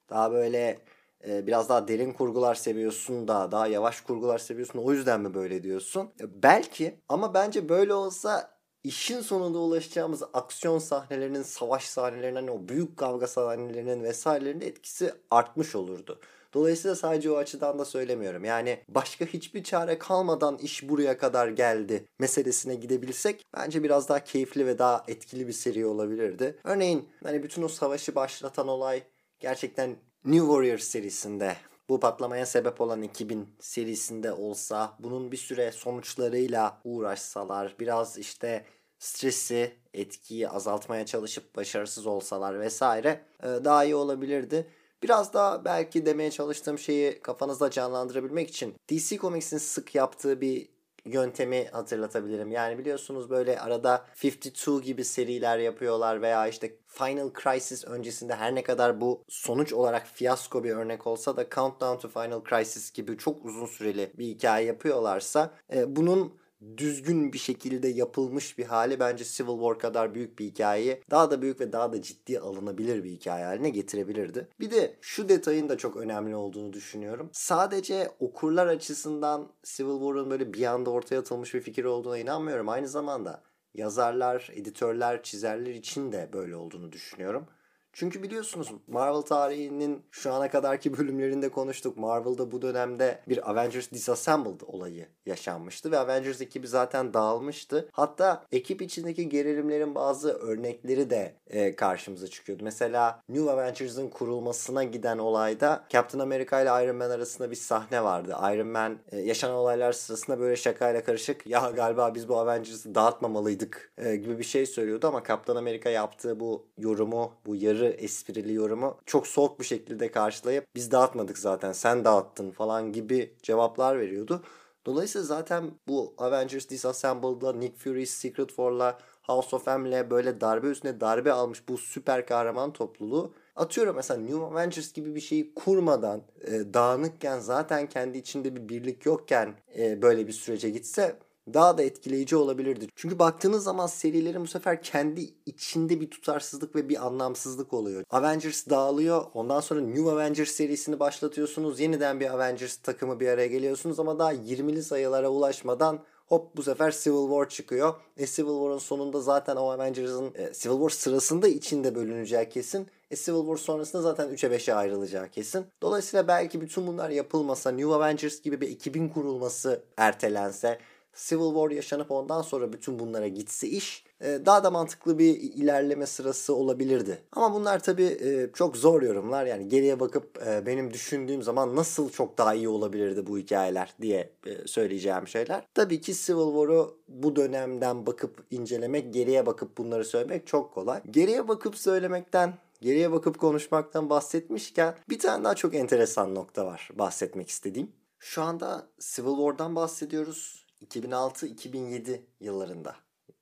daha 0.10 0.32
böyle 0.32 0.80
e, 1.28 1.48
biraz 1.48 1.70
daha 1.70 1.88
derin 1.88 2.14
kurgular 2.14 2.56
seviyorsun 2.56 3.28
da 3.28 3.52
daha 3.52 3.68
yavaş 3.68 4.02
kurgular 4.02 4.38
seviyorsun 4.38 4.80
o 4.80 4.92
yüzden 4.92 5.22
mi 5.22 5.34
böyle 5.34 5.64
diyorsun? 5.64 6.14
E, 6.20 6.44
belki 6.44 7.00
ama 7.10 7.34
bence 7.34 7.70
böyle 7.70 7.94
olsa 7.94 8.56
işin 8.84 9.22
sonunda 9.22 9.58
ulaşacağımız 9.60 10.24
aksiyon 10.34 10.80
sahnelerinin, 10.80 11.44
savaş 11.44 11.86
sahnelerinin, 11.86 12.36
hani 12.36 12.52
o 12.52 12.68
büyük 12.68 12.98
kavga 12.98 13.28
sahnelerinin 13.28 14.04
vesairelerinin 14.04 14.66
etkisi 14.66 15.14
artmış 15.32 15.76
olurdu. 15.76 16.20
Dolayısıyla 16.56 16.96
sadece 16.96 17.32
o 17.32 17.38
açıdan 17.38 17.80
da 17.80 17.86
söylemiyorum. 17.86 18.46
Yani 18.46 18.80
başka 18.88 19.26
hiçbir 19.26 19.64
çare 19.64 19.98
kalmadan 19.98 20.58
iş 20.58 20.90
buraya 20.90 21.18
kadar 21.18 21.48
geldi 21.48 22.06
meselesine 22.20 22.76
gidebilsek 22.76 23.46
bence 23.58 23.84
biraz 23.84 24.10
daha 24.10 24.24
keyifli 24.24 24.66
ve 24.66 24.80
daha 24.80 25.04
etkili 25.08 25.48
bir 25.48 25.54
seri 25.54 25.86
olabilirdi. 25.86 26.60
Örneğin 26.64 27.10
hani 27.24 27.44
bütün 27.44 27.64
o 27.64 27.68
savaşı 27.68 28.16
başlatan 28.16 28.68
olay 28.68 29.04
gerçekten 29.40 29.96
New 30.26 30.46
Warriors 30.46 30.84
serisinde 30.84 31.56
bu 31.90 32.00
patlamaya 32.00 32.46
sebep 32.46 32.82
olan 32.82 33.02
2000 33.02 33.48
serisinde 33.60 34.32
olsa 34.32 34.94
bunun 35.00 35.32
bir 35.32 35.38
süre 35.38 35.72
sonuçlarıyla 35.72 36.82
uğraşsalar 36.84 37.76
biraz 37.80 38.18
işte 38.18 38.66
stresi 39.00 39.72
etkiyi 39.94 40.50
azaltmaya 40.50 41.06
çalışıp 41.06 41.56
başarısız 41.56 42.06
olsalar 42.08 42.60
vesaire 42.60 43.22
e, 43.44 43.48
daha 43.48 43.84
iyi 43.84 43.96
olabilirdi. 43.96 44.68
Biraz 45.06 45.34
daha 45.34 45.66
belki 45.66 46.06
demeye 46.06 46.32
çalıştığım 46.32 46.80
şeyi 46.80 47.22
kafanızda 47.22 47.70
canlandırabilmek 47.70 48.50
için 48.50 48.76
DC 48.92 49.18
Comics'in 49.18 49.58
sık 49.58 49.96
yaptığı 49.96 50.42
bir 50.42 50.70
yöntemi 51.06 51.68
hatırlatabilirim. 51.68 52.52
Yani 52.52 52.78
biliyorsunuz 52.78 53.30
böyle 53.30 53.60
arada 53.60 54.06
52 54.24 54.82
gibi 54.82 55.06
seriler 55.06 55.58
yapıyorlar 55.58 56.22
veya 56.22 56.48
işte 56.48 56.76
Final 56.88 57.32
Crisis 57.44 57.86
öncesinde 57.86 58.36
her 58.36 58.56
ne 58.56 58.64
kadar 58.64 59.02
bu 59.02 59.24
sonuç 59.30 59.74
olarak 59.74 60.08
fiyasko 60.08 60.64
bir 60.64 60.72
örnek 60.72 61.08
olsa 61.08 61.38
da 61.38 61.50
Countdown 61.50 61.98
to 61.98 62.08
Final 62.08 62.44
Crisis 62.50 62.94
gibi 62.94 63.18
çok 63.18 63.46
uzun 63.46 63.66
süreli 63.66 64.12
bir 64.18 64.26
hikaye 64.26 64.66
yapıyorlarsa 64.66 65.54
e, 65.74 65.96
bunun 65.96 66.34
düzgün 66.78 67.34
bir 67.34 67.38
şekilde 67.38 67.88
yapılmış 67.88 68.58
bir 68.58 68.66
hali 68.66 69.00
bence 69.00 69.24
Civil 69.24 69.58
War 69.58 69.80
kadar 69.80 70.16
büyük 70.16 70.40
bir 70.40 70.46
hikayeyi 70.46 71.02
daha 71.12 71.32
da 71.32 71.42
büyük 71.42 71.60
ve 71.60 71.72
daha 71.72 71.94
da 71.94 72.02
ciddi 72.02 72.40
alınabilir 72.40 73.04
bir 73.04 73.12
hikaye 73.12 73.46
haline 73.46 73.70
getirebilirdi. 73.70 74.48
Bir 74.60 74.72
de 74.72 74.96
şu 75.02 75.30
detayın 75.30 75.70
da 75.70 75.78
çok 75.78 75.98
önemli 75.98 76.36
olduğunu 76.36 76.74
düşünüyorum. 76.74 77.30
Sadece 77.34 78.12
okurlar 78.20 78.68
açısından 78.68 79.48
Civil 79.64 80.00
War'un 80.00 80.30
böyle 80.30 80.54
bir 80.54 80.66
anda 80.66 80.90
ortaya 80.90 81.20
atılmış 81.20 81.54
bir 81.54 81.62
fikir 81.62 81.84
olduğuna 81.84 82.18
inanmıyorum. 82.18 82.70
Aynı 82.70 82.88
zamanda 82.88 83.44
yazarlar, 83.74 84.50
editörler, 84.54 85.24
çizerler 85.24 85.72
için 85.74 86.12
de 86.12 86.30
böyle 86.34 86.56
olduğunu 86.56 86.92
düşünüyorum. 86.92 87.48
Çünkü 87.96 88.24
biliyorsunuz 88.24 88.72
Marvel 88.88 89.22
tarihinin 89.22 90.04
şu 90.12 90.34
ana 90.34 90.50
kadarki 90.50 90.98
bölümlerinde 90.98 91.50
konuştuk. 91.50 91.98
Marvel'da 91.98 92.52
bu 92.52 92.62
dönemde 92.62 93.20
bir 93.30 93.52
Avengers 93.52 93.92
Disassembled 93.92 94.62
olayı 94.68 95.08
yaşanmıştı 95.26 95.92
ve 95.92 95.98
Avengers 95.98 96.42
ekibi 96.42 96.68
zaten 96.68 97.14
dağılmıştı. 97.14 97.90
Hatta 97.92 98.44
ekip 98.52 98.82
içindeki 98.82 99.30
gerilimlerin 99.30 99.96
bazı 99.96 100.34
örnekleri 100.34 101.10
de 101.10 101.36
e, 101.48 101.76
karşımıza 101.76 102.28
çıkıyordu. 102.28 102.64
Mesela 102.64 103.24
New 103.30 103.52
Avengers'ın 103.52 104.10
kurulmasına 104.10 104.84
giden 104.84 105.18
olayda 105.18 105.86
Captain 105.90 106.22
America 106.22 106.62
ile 106.62 106.86
Iron 106.86 106.96
Man 106.96 107.10
arasında 107.10 107.52
bir 107.52 107.56
sahne 107.56 108.04
vardı. 108.04 108.36
Iron 108.54 108.68
Man 108.68 108.98
e, 109.12 109.20
yaşanan 109.20 109.56
olaylar 109.56 109.94
sırasında 109.94 110.40
böyle 110.40 110.56
şakayla 110.56 111.04
karışık 111.04 111.48
ya 111.48 111.72
galiba 111.76 112.16
biz 112.16 112.30
bu 112.30 112.38
Avengers'ı 112.38 112.96
dağıtmamalıydık 112.96 113.94
e, 113.98 114.16
gibi 114.16 114.40
bir 114.40 114.44
şey 114.44 114.66
söylüyordu 114.66 115.08
ama 115.08 115.24
Captain 115.28 115.58
America 115.58 115.90
yaptığı 115.90 116.40
bu 116.40 116.66
yorumu, 116.78 117.34
bu 117.46 117.56
yarı 117.56 117.85
aşırı 117.86 118.02
esprili 118.02 118.54
yorumu 118.54 118.98
çok 119.06 119.28
soğuk 119.28 119.60
bir 119.60 119.66
şekilde 119.66 120.12
karşılayıp 120.12 120.66
biz 120.76 120.92
dağıtmadık 120.92 121.38
zaten 121.38 121.72
sen 121.72 122.06
dağıttın 122.06 122.52
falan 122.52 122.92
gibi 122.92 123.36
cevaplar 123.44 124.00
veriyordu. 124.00 124.44
Dolayısıyla 124.86 125.26
zaten 125.26 125.72
bu 125.88 126.14
Avengers 126.18 126.70
Disassembled'la, 126.70 127.54
Nick 127.54 127.78
Fury's 127.78 128.10
Secret 128.10 128.48
War'la, 128.48 128.98
House 129.22 129.56
of 129.56 129.68
M'le 129.68 130.10
böyle 130.10 130.42
darbe 130.42 130.68
üstüne 130.68 131.00
darbe 131.00 131.32
almış 131.32 131.70
bu 131.70 131.78
süper 131.78 132.26
kahraman 132.26 132.74
topluluğu 132.74 133.34
atıyorum 133.56 133.96
mesela 133.96 134.20
New 134.20 134.46
Avengers 134.46 134.94
gibi 134.94 135.16
bir 135.16 135.22
şeyi 135.22 135.54
kurmadan 135.54 136.22
e, 136.42 136.74
dağınıkken 136.74 137.40
zaten 137.40 137.90
kendi 137.90 138.18
içinde 138.18 138.56
bir 138.56 138.70
birlik 138.70 139.06
yokken 139.06 139.56
e, 139.78 140.02
böyle 140.02 140.28
bir 140.28 140.34
sürece 140.34 140.70
gitse 140.70 141.16
daha 141.54 141.78
da 141.78 141.84
etkileyici 141.84 142.36
olabilirdi. 142.36 142.88
Çünkü 142.96 143.20
baktığınız 143.20 143.64
zaman 143.64 143.88
serilerin 143.88 144.42
bu 144.42 144.48
sefer 144.48 144.84
kendi 144.84 145.30
içinde 145.46 146.02
bir 146.02 146.12
tutarsızlık 146.12 146.76
ve 146.76 146.90
bir 146.90 147.06
anlamsızlık 147.06 147.74
oluyor. 147.74 148.04
Avengers 148.10 148.70
dağılıyor. 148.70 149.26
Ondan 149.34 149.60
sonra 149.60 149.82
New 149.82 150.12
Avengers 150.12 150.52
serisini 150.52 151.00
başlatıyorsunuz. 151.00 151.80
Yeniden 151.80 152.20
bir 152.20 152.34
Avengers 152.34 152.78
takımı 152.78 153.20
bir 153.20 153.28
araya 153.28 153.48
geliyorsunuz 153.48 154.00
ama 154.00 154.20
daha 154.20 154.34
20'li 154.34 154.84
sayılara 154.84 155.30
ulaşmadan 155.30 156.00
hop 156.28 156.58
bu 156.58 156.64
sefer 156.64 156.92
Civil 156.92 157.28
War 157.28 157.50
çıkıyor. 157.50 157.94
E 158.18 158.26
Civil 158.26 158.50
War'ın 158.50 158.78
sonunda 158.78 159.22
zaten 159.22 159.56
o 159.56 159.70
Avengers'ın 159.70 160.34
e, 160.36 160.54
Civil 160.54 160.76
War 160.76 160.90
sırasında 160.90 161.48
içinde 161.48 161.96
bölüneceği 161.96 162.50
kesin. 162.50 162.88
E 163.12 163.16
Civil 163.16 163.40
War 163.40 163.58
sonrasında 163.58 164.02
zaten 164.02 164.30
3'e 164.30 164.56
5'e 164.56 164.74
ayrılacağı 164.74 165.30
kesin. 165.30 165.66
Dolayısıyla 165.82 166.28
belki 166.28 166.62
bütün 166.62 166.88
bunlar 166.88 167.10
yapılmasa 167.10 167.72
New 167.72 167.94
Avengers 167.94 168.42
gibi 168.42 168.62
bir 168.62 168.70
ekibin 168.70 169.10
kurulması 169.10 169.84
ertelense 169.98 170.80
Civil 171.16 171.54
War 171.54 171.72
yaşanıp 171.72 172.12
ondan 172.12 172.42
sonra 172.42 172.74
bütün 172.74 173.00
bunlara 173.00 173.28
gitse 173.28 173.68
iş 173.68 174.06
e, 174.22 174.40
daha 174.46 174.64
da 174.64 174.72
mantıklı 174.72 175.20
bir 175.20 175.36
ilerleme 175.36 176.06
sırası 176.06 176.56
olabilirdi. 176.56 177.22
Ama 177.32 177.54
bunlar 177.54 177.80
tabii 177.80 178.04
e, 178.04 178.50
çok 178.54 178.78
zor 178.78 179.02
yorumlar. 179.02 179.46
Yani 179.46 179.68
geriye 179.68 180.00
bakıp 180.00 180.48
e, 180.48 180.66
benim 180.66 180.94
düşündüğüm 180.94 181.44
zaman 181.44 181.76
nasıl 181.76 182.10
çok 182.10 182.38
daha 182.38 182.54
iyi 182.54 182.70
olabilirdi 182.70 183.28
bu 183.28 183.38
hikayeler 183.38 183.94
diye 184.02 184.30
söyleyeceğim 184.66 185.28
şeyler. 185.28 185.64
Tabii 185.74 186.02
ki 186.02 186.14
Civil 186.14 186.46
War'u 186.46 186.98
bu 187.08 187.36
dönemden 187.36 188.06
bakıp 188.06 188.44
incelemek, 188.52 189.14
geriye 189.14 189.46
bakıp 189.46 189.78
bunları 189.78 190.06
söylemek 190.06 190.48
çok 190.48 190.74
kolay. 190.74 191.02
Geriye 191.12 191.48
bakıp 191.48 191.78
söylemekten 191.78 192.54
geriye 192.82 193.12
bakıp 193.12 193.40
konuşmaktan 193.40 194.10
bahsetmişken 194.10 194.96
bir 195.10 195.20
tane 195.20 195.44
daha 195.44 195.56
çok 195.56 195.76
enteresan 195.76 196.36
nokta 196.36 196.66
var 196.66 196.90
bahsetmek 196.94 197.50
istediğim. 197.50 197.92
Şu 198.20 198.42
anda 198.42 198.88
Civil 199.00 199.36
War'dan 199.36 199.76
bahsediyoruz 199.76 200.65
2006-2007 200.86 202.22
yıllarında 202.40 202.96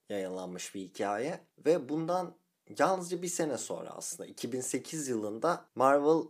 yayınlanmış 0.10 0.75
bir 0.75 0.82
hikaye 0.82 1.39
ve 1.65 1.89
bundan 1.89 2.36
yalnızca 2.79 3.21
bir 3.21 3.27
sene 3.27 3.58
sonra 3.58 3.89
aslında 3.89 4.29
2008 4.29 5.08
yılında 5.08 5.65
Marvel 5.75 6.23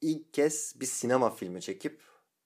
ilk 0.00 0.34
kez 0.34 0.74
bir 0.80 0.86
sinema 0.86 1.30
filmi 1.30 1.60
çekip 1.60 2.00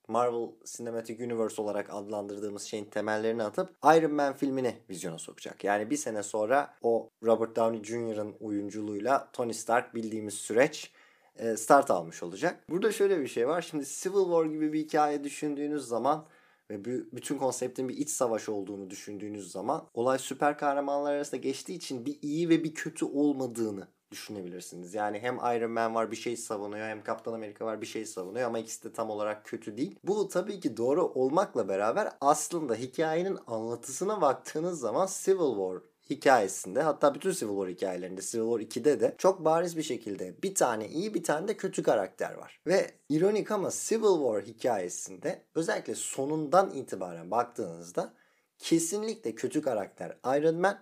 Marvel 0.09 0.49
Cinematic 0.65 1.25
Universe 1.25 1.63
olarak 1.63 1.91
adlandırdığımız 1.91 2.63
şeyin 2.63 2.85
temellerini 2.85 3.43
atıp 3.43 3.71
Iron 3.85 4.13
Man 4.13 4.33
filmini 4.33 4.77
vizyona 4.91 5.19
sokacak. 5.19 5.65
Yani 5.65 5.91
bir 5.91 5.97
sene 5.97 6.23
sonra 6.23 6.75
o 6.83 7.11
Robert 7.25 7.57
Downey 7.57 7.85
Jr.'ın 7.85 8.35
oyunculuğuyla 8.41 9.29
Tony 9.33 9.53
Stark 9.53 9.95
bildiğimiz 9.95 10.35
süreç 10.35 10.93
e, 11.37 11.57
start 11.57 11.91
almış 11.91 12.23
olacak. 12.23 12.65
Burada 12.71 12.93
şöyle 12.93 13.21
bir 13.21 13.29
şey 13.29 13.49
var. 13.49 13.63
Şimdi 13.63 13.85
Civil 13.85 14.25
War 14.25 14.45
gibi 14.45 14.73
bir 14.73 14.81
hikaye 14.81 15.25
düşündüğünüz 15.25 15.85
zaman 15.85 16.27
ve 16.71 16.85
bütün 17.13 17.39
konseptin 17.39 17.89
bir 17.89 17.97
iç 17.97 18.11
savaş 18.11 18.49
olduğunu 18.49 18.91
düşündüğünüz 18.91 19.53
zaman 19.53 19.89
olay 19.95 20.19
süper 20.19 20.59
kahramanlar 20.59 21.13
arasında 21.13 21.41
geçtiği 21.41 21.75
için 21.75 22.07
bir 22.07 22.19
iyi 22.23 22.49
ve 22.49 22.65
bir 22.65 22.75
kötü 22.75 23.05
olmadığını 23.05 23.89
düşünebilirsiniz. 24.11 24.95
Yani 24.95 25.19
hem 25.19 25.37
Iron 25.37 25.71
Man 25.71 25.95
var 25.95 26.11
bir 26.11 26.17
şey 26.17 26.37
savunuyor 26.37 26.89
hem 26.89 27.03
Kaptan 27.03 27.33
Amerika 27.33 27.65
var 27.67 27.81
bir 27.81 27.87
şey 27.87 28.07
savunuyor 28.07 28.47
ama 28.47 28.59
ikisi 28.59 28.85
de 28.85 28.93
tam 28.93 29.11
olarak 29.11 29.45
kötü 29.45 29.77
değil. 29.77 29.99
Bu 30.05 30.29
tabii 30.29 30.61
ki 30.61 30.77
doğru 30.77 31.05
olmakla 31.05 31.69
beraber 31.69 32.13
aslında 32.21 32.75
hikayenin 32.75 33.39
anlatısına 33.47 34.21
baktığınız 34.21 34.81
zaman 34.81 35.09
Civil 35.25 35.55
War 35.57 35.92
hikayesinde 36.17 36.83
hatta 36.83 37.15
bütün 37.15 37.33
Civil 37.33 37.53
War 37.53 37.69
hikayelerinde 37.69 38.21
Civil 38.21 38.45
War 38.45 38.61
2'de 38.61 39.01
de 39.01 39.15
çok 39.19 39.45
bariz 39.45 39.77
bir 39.77 39.83
şekilde 39.83 40.43
bir 40.43 40.55
tane 40.55 40.89
iyi 40.89 41.15
bir 41.15 41.25
tane 41.25 41.49
de 41.49 41.57
kötü 41.57 41.83
karakter 41.83 42.35
var. 42.35 42.61
Ve 42.67 42.91
ironik 43.09 43.51
ama 43.51 43.71
Civil 43.71 44.17
War 44.25 44.43
hikayesinde 44.43 45.43
özellikle 45.55 45.95
sonundan 45.95 46.71
itibaren 46.71 47.31
baktığınızda 47.31 48.15
kesinlikle 48.59 49.35
kötü 49.35 49.63
karakter 49.63 50.17
Iron 50.39 50.57
Man 50.57 50.79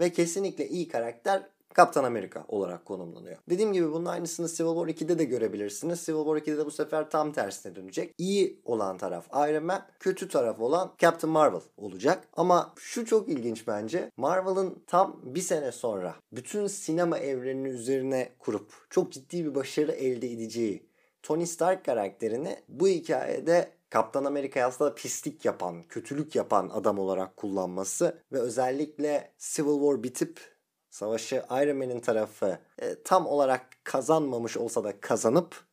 ve 0.00 0.12
kesinlikle 0.12 0.68
iyi 0.68 0.88
karakter 0.88 1.42
Kaptan 1.74 2.04
Amerika 2.04 2.44
olarak 2.48 2.84
konumlanıyor. 2.84 3.36
Dediğim 3.50 3.72
gibi 3.72 3.92
bunun 3.92 4.04
aynısını 4.04 4.48
Civil 4.48 4.68
War 4.68 4.88
2'de 4.88 5.18
de 5.18 5.24
görebilirsiniz. 5.24 6.06
Civil 6.06 6.18
War 6.18 6.36
2'de 6.36 6.58
de 6.58 6.66
bu 6.66 6.70
sefer 6.70 7.10
tam 7.10 7.32
tersine 7.32 7.76
dönecek. 7.76 8.14
İyi 8.18 8.60
olan 8.64 8.98
taraf 8.98 9.26
Iron 9.26 9.64
Man, 9.64 9.82
kötü 10.00 10.28
taraf 10.28 10.60
olan 10.60 10.92
Captain 10.98 11.32
Marvel 11.32 11.60
olacak. 11.76 12.28
Ama 12.36 12.74
şu 12.78 13.06
çok 13.06 13.28
ilginç 13.28 13.66
bence. 13.66 14.10
Marvel'ın 14.16 14.82
tam 14.86 15.20
bir 15.22 15.40
sene 15.40 15.72
sonra 15.72 16.14
bütün 16.32 16.66
sinema 16.66 17.18
evrenini 17.18 17.68
üzerine 17.68 18.32
kurup 18.38 18.72
çok 18.90 19.12
ciddi 19.12 19.44
bir 19.44 19.54
başarı 19.54 19.92
elde 19.92 20.32
edeceği 20.32 20.92
Tony 21.22 21.46
Stark 21.46 21.84
karakterini 21.84 22.56
bu 22.68 22.88
hikayede 22.88 23.72
Kaptan 23.90 24.24
Amerika'yı 24.24 24.66
aslında 24.66 24.94
pislik 24.94 25.44
yapan, 25.44 25.82
kötülük 25.88 26.34
yapan 26.34 26.70
adam 26.74 26.98
olarak 26.98 27.36
kullanması 27.36 28.22
ve 28.32 28.38
özellikle 28.38 29.32
Civil 29.38 29.80
War 29.80 30.02
bitip 30.02 30.40
savaşı 30.92 31.44
Iron 31.50 31.76
Man'in 31.76 32.00
tarafı 32.00 32.58
e, 32.78 33.02
tam 33.02 33.26
olarak 33.26 33.66
kazanmamış 33.84 34.56
olsa 34.56 34.84
da 34.84 35.00
kazanıp 35.00 35.64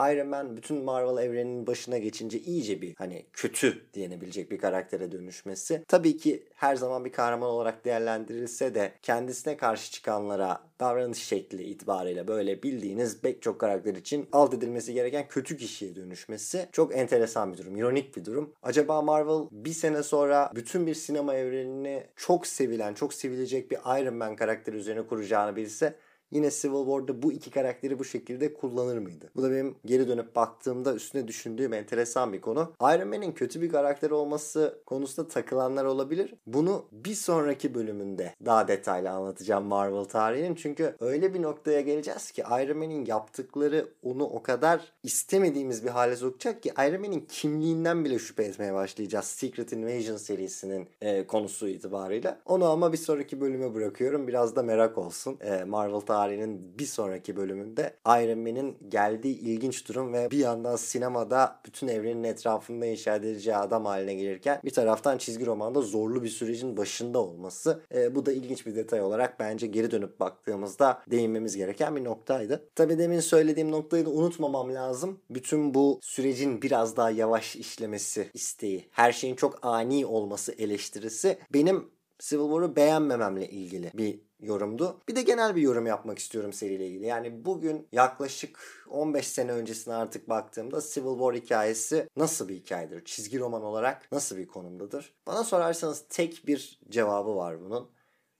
Iron 0.00 0.28
Man 0.28 0.56
bütün 0.56 0.84
Marvel 0.84 1.24
evreninin 1.24 1.66
başına 1.66 1.98
geçince 1.98 2.38
iyice 2.38 2.82
bir 2.82 2.94
hani 2.94 3.26
kötü 3.32 3.82
diyenebilecek 3.94 4.50
bir 4.50 4.58
karaktere 4.58 5.12
dönüşmesi. 5.12 5.84
Tabii 5.88 6.16
ki 6.16 6.42
her 6.54 6.76
zaman 6.76 7.04
bir 7.04 7.12
kahraman 7.12 7.50
olarak 7.50 7.84
değerlendirilse 7.84 8.74
de 8.74 8.92
kendisine 9.02 9.56
karşı 9.56 9.92
çıkanlara 9.92 10.60
davranış 10.80 11.18
şekli 11.18 11.62
itibariyle 11.62 12.28
böyle 12.28 12.62
bildiğiniz 12.62 13.20
pek 13.20 13.42
çok 13.42 13.58
karakter 13.58 13.94
için 13.94 14.28
alt 14.32 14.54
edilmesi 14.54 14.94
gereken 14.94 15.28
kötü 15.28 15.56
kişiye 15.56 15.96
dönüşmesi 15.96 16.68
çok 16.72 16.96
enteresan 16.96 17.52
bir 17.52 17.58
durum. 17.58 17.76
ironik 17.76 18.16
bir 18.16 18.24
durum. 18.24 18.52
Acaba 18.62 19.02
Marvel 19.02 19.48
bir 19.50 19.72
sene 19.72 20.02
sonra 20.02 20.50
bütün 20.54 20.86
bir 20.86 20.94
sinema 20.94 21.34
evrenini 21.34 22.06
çok 22.16 22.46
sevilen, 22.46 22.94
çok 22.94 23.14
sevilecek 23.14 23.70
bir 23.70 23.78
Iron 24.00 24.14
Man 24.14 24.36
karakteri 24.36 24.76
üzerine 24.76 25.06
kuracağını 25.06 25.56
bilse 25.56 25.94
yine 26.30 26.50
Civil 26.50 26.84
War'da 26.84 27.22
bu 27.22 27.32
iki 27.32 27.50
karakteri 27.50 27.98
bu 27.98 28.04
şekilde 28.04 28.54
kullanır 28.54 28.98
mıydı? 28.98 29.30
Bu 29.36 29.42
da 29.42 29.50
benim 29.50 29.74
geri 29.84 30.08
dönüp 30.08 30.36
baktığımda 30.36 30.94
üstüne 30.94 31.28
düşündüğüm 31.28 31.72
enteresan 31.72 32.32
bir 32.32 32.40
konu. 32.40 32.72
Iron 32.82 33.08
Man'in 33.08 33.32
kötü 33.32 33.62
bir 33.62 33.68
karakter 33.68 34.10
olması 34.10 34.82
konusunda 34.86 35.28
takılanlar 35.28 35.84
olabilir. 35.84 36.34
Bunu 36.46 36.84
bir 36.92 37.14
sonraki 37.14 37.74
bölümünde 37.74 38.34
daha 38.44 38.68
detaylı 38.68 39.10
anlatacağım 39.10 39.64
Marvel 39.64 40.04
tarihinin. 40.04 40.54
Çünkü 40.54 40.94
öyle 41.00 41.34
bir 41.34 41.42
noktaya 41.42 41.80
geleceğiz 41.80 42.30
ki 42.30 42.42
Iron 42.42 42.78
Man'in 42.78 43.04
yaptıkları 43.04 43.88
onu 44.02 44.24
o 44.24 44.42
kadar 44.42 44.92
istemediğimiz 45.02 45.84
bir 45.84 45.90
hale 45.90 46.16
sokacak 46.16 46.62
ki 46.62 46.72
Iron 46.78 47.00
Man'in 47.00 47.26
kimliğinden 47.28 48.04
bile 48.04 48.18
şüphe 48.18 48.42
etmeye 48.42 48.74
başlayacağız. 48.74 49.24
Secret 49.24 49.72
Invasion 49.72 50.16
serisinin 50.16 50.88
e, 51.00 51.26
konusu 51.26 51.68
itibarıyla. 51.68 52.38
Onu 52.46 52.64
ama 52.64 52.92
bir 52.92 52.98
sonraki 52.98 53.40
bölüme 53.40 53.74
bırakıyorum. 53.74 54.28
Biraz 54.28 54.56
da 54.56 54.62
merak 54.62 54.98
olsun. 54.98 55.38
E, 55.40 55.64
Marvel 55.64 56.00
tarihinin 56.00 56.19
tarihinin 56.20 56.78
bir 56.78 56.86
sonraki 56.86 57.36
bölümünde 57.36 57.96
Iron 58.06 58.38
Man'in 58.38 58.76
geldiği 58.88 59.38
ilginç 59.38 59.88
durum 59.88 60.12
ve 60.12 60.30
bir 60.30 60.38
yandan 60.38 60.76
sinemada 60.76 61.60
bütün 61.66 61.88
evrenin 61.88 62.24
etrafında 62.24 62.86
inşa 62.86 63.16
edileceği 63.16 63.56
adam 63.56 63.84
haline 63.84 64.14
gelirken 64.14 64.60
bir 64.64 64.70
taraftan 64.70 65.18
çizgi 65.18 65.46
romanda 65.46 65.80
zorlu 65.80 66.22
bir 66.22 66.28
sürecin 66.28 66.76
başında 66.76 67.18
olması. 67.18 67.80
E, 67.94 68.14
bu 68.14 68.26
da 68.26 68.32
ilginç 68.32 68.66
bir 68.66 68.76
detay 68.76 69.02
olarak 69.02 69.40
bence 69.40 69.66
geri 69.66 69.90
dönüp 69.90 70.20
baktığımızda 70.20 71.02
değinmemiz 71.10 71.56
gereken 71.56 71.96
bir 71.96 72.04
noktaydı. 72.04 72.68
Tabi 72.74 72.98
demin 72.98 73.20
söylediğim 73.20 73.70
noktayı 73.70 74.06
da 74.06 74.10
unutmamam 74.10 74.74
lazım. 74.74 75.20
Bütün 75.30 75.74
bu 75.74 75.98
sürecin 76.02 76.62
biraz 76.62 76.96
daha 76.96 77.10
yavaş 77.10 77.56
işlemesi 77.56 78.30
isteği, 78.34 78.88
her 78.90 79.12
şeyin 79.12 79.36
çok 79.36 79.66
ani 79.66 80.06
olması 80.06 80.52
eleştirisi 80.52 81.38
benim 81.54 81.90
Civil 82.20 82.42
War'u 82.42 82.76
beğenmememle 82.76 83.48
ilgili 83.48 83.90
bir 83.94 84.20
yorumdu. 84.42 85.00
Bir 85.08 85.16
de 85.16 85.22
genel 85.22 85.56
bir 85.56 85.62
yorum 85.62 85.86
yapmak 85.86 86.18
istiyorum 86.18 86.52
seriyle 86.52 86.86
ilgili. 86.86 87.06
Yani 87.06 87.44
bugün 87.44 87.88
yaklaşık 87.92 88.84
15 88.90 89.26
sene 89.28 89.52
öncesine 89.52 89.94
artık 89.94 90.28
baktığımda 90.28 90.80
Civil 90.80 91.18
War 91.18 91.34
hikayesi 91.34 92.08
nasıl 92.16 92.48
bir 92.48 92.54
hikayedir? 92.54 93.04
Çizgi 93.04 93.38
roman 93.38 93.62
olarak 93.62 94.12
nasıl 94.12 94.36
bir 94.36 94.46
konumdadır? 94.46 95.14
Bana 95.26 95.44
sorarsanız 95.44 96.04
tek 96.08 96.46
bir 96.46 96.80
cevabı 96.90 97.36
var 97.36 97.60
bunun. 97.60 97.90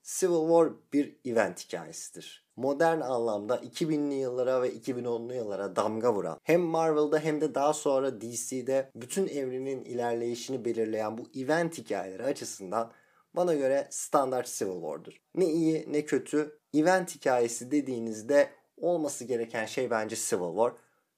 Civil 0.03 0.49
War 0.49 0.69
bir 0.93 1.17
event 1.25 1.65
hikayesidir. 1.65 2.51
Modern 2.57 3.01
anlamda 3.01 3.57
2000'li 3.57 4.15
yıllara 4.15 4.63
ve 4.63 4.73
2010'lu 4.73 5.35
yıllara 5.35 5.77
damga 5.77 6.15
vuran 6.15 6.39
hem 6.43 6.61
Marvel'da 6.61 7.19
hem 7.19 7.41
de 7.41 7.55
daha 7.55 7.73
sonra 7.73 8.21
DC'de 8.21 8.91
bütün 8.95 9.29
evrenin 9.29 9.85
ilerleyişini 9.85 10.65
belirleyen 10.65 11.19
bu 11.19 11.23
event 11.35 11.79
hikayeleri 11.79 12.25
açısından 12.25 12.93
bana 13.37 13.55
göre 13.55 13.89
standart 13.91 14.49
Civil 14.59 14.81
War'dur. 14.81 15.21
Ne 15.35 15.47
iyi 15.47 15.93
ne 15.93 16.05
kötü 16.05 16.59
event 16.75 17.15
hikayesi 17.15 17.71
dediğinizde 17.71 18.51
olması 18.77 19.25
gereken 19.25 19.67
şey 19.67 19.91
bence 19.91 20.17
Civil 20.17 20.55
War. 20.55 20.73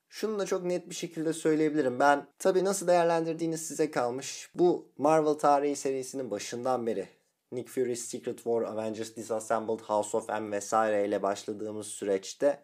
Şunu 0.08 0.38
da 0.38 0.46
çok 0.46 0.64
net 0.64 0.90
bir 0.90 0.94
şekilde 0.94 1.32
söyleyebilirim. 1.32 2.00
Ben 2.00 2.26
tabi 2.38 2.64
nasıl 2.64 2.86
değerlendirdiğiniz 2.86 3.66
size 3.66 3.90
kalmış. 3.90 4.50
Bu 4.54 4.92
Marvel 4.98 5.34
tarihi 5.34 5.76
serisinin 5.76 6.30
başından 6.30 6.86
beri 6.86 7.08
Nick 7.52 7.70
Fury, 7.70 7.96
Secret 7.96 8.36
War, 8.36 8.62
Avengers 8.62 9.16
Disassembled, 9.16 9.80
House 9.80 10.16
of 10.16 10.28
M 10.28 10.50
vesaire 10.50 11.08
ile 11.08 11.22
başladığımız 11.22 11.86
süreçte 11.86 12.62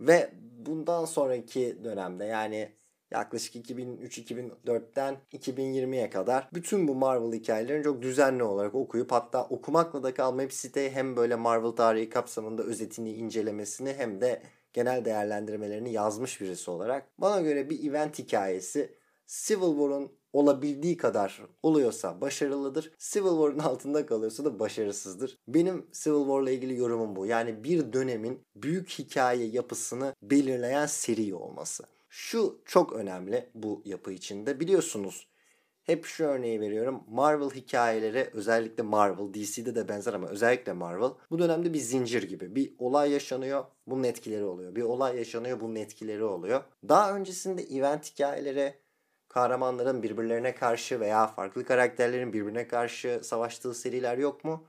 ve 0.00 0.30
bundan 0.58 1.04
sonraki 1.04 1.84
dönemde 1.84 2.24
yani 2.24 2.77
yaklaşık 3.10 3.70
2003-2004'ten 3.70 5.16
2020'ye 5.32 6.10
kadar 6.10 6.48
bütün 6.54 6.88
bu 6.88 6.94
Marvel 6.94 7.32
hikayelerini 7.32 7.84
çok 7.84 8.02
düzenli 8.02 8.42
olarak 8.42 8.74
okuyup 8.74 9.12
hatta 9.12 9.44
okumakla 9.44 10.02
da 10.02 10.14
kalmayıp 10.14 10.52
siteye 10.52 10.90
hem 10.90 11.16
böyle 11.16 11.34
Marvel 11.34 11.70
tarihi 11.70 12.08
kapsamında 12.08 12.62
özetini 12.62 13.12
incelemesini 13.12 13.94
hem 13.98 14.20
de 14.20 14.42
genel 14.72 15.04
değerlendirmelerini 15.04 15.92
yazmış 15.92 16.40
birisi 16.40 16.70
olarak 16.70 17.06
bana 17.18 17.40
göre 17.40 17.70
bir 17.70 17.90
event 17.90 18.18
hikayesi 18.18 18.94
Civil 19.26 19.70
War'un 19.70 20.18
olabildiği 20.32 20.96
kadar 20.96 21.42
oluyorsa 21.62 22.20
başarılıdır. 22.20 22.92
Civil 22.98 23.28
War'ın 23.28 23.58
altında 23.58 24.06
kalıyorsa 24.06 24.44
da 24.44 24.58
başarısızdır. 24.60 25.38
Benim 25.48 25.86
Civil 25.92 26.18
War'la 26.18 26.50
ilgili 26.50 26.76
yorumum 26.76 27.16
bu. 27.16 27.26
Yani 27.26 27.64
bir 27.64 27.92
dönemin 27.92 28.40
büyük 28.56 28.90
hikaye 28.90 29.46
yapısını 29.46 30.14
belirleyen 30.22 30.86
seri 30.86 31.34
olması. 31.34 31.84
Şu 32.20 32.62
çok 32.64 32.92
önemli 32.92 33.50
bu 33.54 33.82
yapı 33.84 34.12
içinde. 34.12 34.60
Biliyorsunuz 34.60 35.28
hep 35.82 36.04
şu 36.04 36.24
örneği 36.24 36.60
veriyorum. 36.60 37.04
Marvel 37.08 37.50
hikayeleri 37.50 38.30
özellikle 38.32 38.82
Marvel, 38.82 39.34
DC'de 39.34 39.74
de 39.74 39.88
benzer 39.88 40.14
ama 40.14 40.28
özellikle 40.28 40.72
Marvel 40.72 41.10
bu 41.30 41.38
dönemde 41.38 41.72
bir 41.72 41.78
zincir 41.78 42.22
gibi. 42.22 42.54
Bir 42.56 42.72
olay 42.78 43.12
yaşanıyor, 43.12 43.64
bunun 43.86 44.04
etkileri 44.04 44.44
oluyor. 44.44 44.74
Bir 44.74 44.82
olay 44.82 45.16
yaşanıyor, 45.16 45.60
bunun 45.60 45.74
etkileri 45.74 46.24
oluyor. 46.24 46.64
Daha 46.88 47.16
öncesinde 47.16 47.62
event 47.62 48.12
hikayeleri 48.12 48.74
kahramanların 49.28 50.02
birbirlerine 50.02 50.54
karşı 50.54 51.00
veya 51.00 51.26
farklı 51.26 51.64
karakterlerin 51.64 52.32
birbirine 52.32 52.68
karşı 52.68 53.20
savaştığı 53.22 53.74
seriler 53.74 54.18
yok 54.18 54.44
mu? 54.44 54.66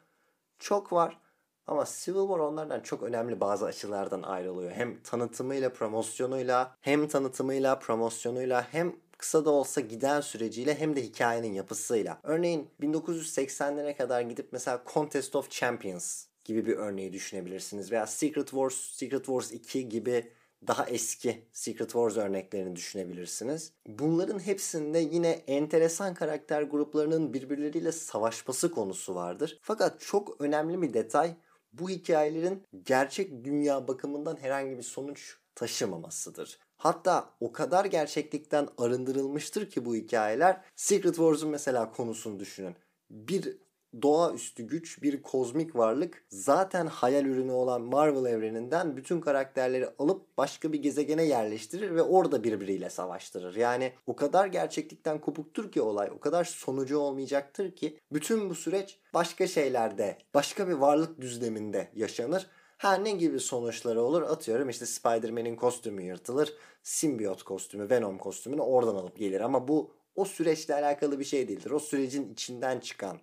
Çok 0.59 0.93
var. 0.93 1.21
Ama 1.69 1.85
Civil 1.85 2.19
War 2.19 2.39
onlardan 2.39 2.79
çok 2.79 3.03
önemli 3.03 3.39
bazı 3.39 3.65
açılardan 3.65 4.23
ayrılıyor. 4.23 4.71
Hem 4.71 5.01
tanıtımıyla, 5.03 5.73
promosyonuyla, 5.73 6.75
hem 6.81 7.07
tanıtımıyla, 7.07 7.79
promosyonuyla, 7.79 8.67
hem 8.71 8.95
kısa 9.17 9.45
da 9.45 9.49
olsa 9.49 9.81
giden 9.81 10.21
süreciyle 10.21 10.79
hem 10.79 10.95
de 10.95 11.03
hikayenin 11.03 11.53
yapısıyla. 11.53 12.19
Örneğin 12.23 12.69
1980'lere 12.81 13.97
kadar 13.97 14.21
gidip 14.21 14.49
mesela 14.51 14.83
Contest 14.93 15.35
of 15.35 15.51
Champions 15.51 16.25
gibi 16.45 16.65
bir 16.65 16.77
örneği 16.77 17.13
düşünebilirsiniz. 17.13 17.91
Veya 17.91 18.07
Secret 18.07 18.49
Wars, 18.49 18.75
Secret 18.75 19.25
Wars 19.25 19.51
2 19.51 19.89
gibi 19.89 20.31
daha 20.67 20.85
eski 20.85 21.47
Secret 21.51 21.89
Wars 21.89 22.17
örneklerini 22.17 22.75
düşünebilirsiniz. 22.75 23.73
Bunların 23.87 24.39
hepsinde 24.39 24.99
yine 24.99 25.29
enteresan 25.29 26.13
karakter 26.13 26.61
gruplarının 26.61 27.33
birbirleriyle 27.33 27.91
savaşması 27.91 28.71
konusu 28.71 29.15
vardır. 29.15 29.59
Fakat 29.61 29.99
çok 29.99 30.41
önemli 30.41 30.81
bir 30.81 30.93
detay 30.93 31.35
bu 31.73 31.89
hikayelerin 31.89 32.63
gerçek 32.83 33.43
dünya 33.43 33.87
bakımından 33.87 34.37
herhangi 34.37 34.77
bir 34.77 34.83
sonuç 34.83 35.37
taşımamasıdır. 35.55 36.59
Hatta 36.77 37.33
o 37.39 37.51
kadar 37.51 37.85
gerçeklikten 37.85 38.67
arındırılmıştır 38.77 39.69
ki 39.69 39.85
bu 39.85 39.95
hikayeler. 39.95 40.61
Secret 40.75 41.15
Wars'un 41.15 41.49
mesela 41.49 41.91
konusunu 41.91 42.39
düşünün. 42.39 42.75
Bir 43.09 43.57
doğaüstü 44.01 44.63
güç, 44.63 45.01
bir 45.01 45.21
kozmik 45.21 45.75
varlık 45.75 46.23
zaten 46.29 46.87
hayal 46.87 47.25
ürünü 47.25 47.51
olan 47.51 47.81
Marvel 47.81 48.31
evreninden 48.31 48.97
bütün 48.97 49.21
karakterleri 49.21 49.89
alıp 49.99 50.37
başka 50.37 50.73
bir 50.73 50.81
gezegene 50.81 51.23
yerleştirir 51.23 51.95
ve 51.95 52.01
orada 52.01 52.43
birbiriyle 52.43 52.89
savaştırır. 52.89 53.55
Yani 53.55 53.93
o 54.07 54.15
kadar 54.15 54.47
gerçeklikten 54.47 55.21
kopuktur 55.21 55.71
ki 55.71 55.81
olay, 55.81 56.09
o 56.15 56.19
kadar 56.19 56.43
sonucu 56.43 56.97
olmayacaktır 56.97 57.75
ki 57.75 57.97
bütün 58.11 58.49
bu 58.49 58.55
süreç 58.55 58.99
başka 59.13 59.47
şeylerde, 59.47 60.17
başka 60.33 60.67
bir 60.67 60.73
varlık 60.73 61.21
düzleminde 61.21 61.91
yaşanır. 61.95 62.47
Ha 62.77 62.93
ne 62.93 63.11
gibi 63.11 63.39
sonuçları 63.39 64.01
olur? 64.01 64.21
Atıyorum 64.21 64.69
işte 64.69 64.85
Spider-Man'in 64.85 65.55
kostümü 65.55 66.03
yırtılır. 66.03 66.53
Simbiyot 66.83 67.43
kostümü, 67.43 67.89
Venom 67.89 68.17
kostümünü 68.17 68.61
oradan 68.61 68.95
alıp 68.95 69.17
gelir. 69.17 69.41
Ama 69.41 69.67
bu 69.67 69.91
o 70.15 70.25
süreçle 70.25 70.73
alakalı 70.73 71.19
bir 71.19 71.23
şey 71.23 71.47
değildir. 71.47 71.71
O 71.71 71.79
sürecin 71.79 72.33
içinden 72.33 72.79
çıkan 72.79 73.17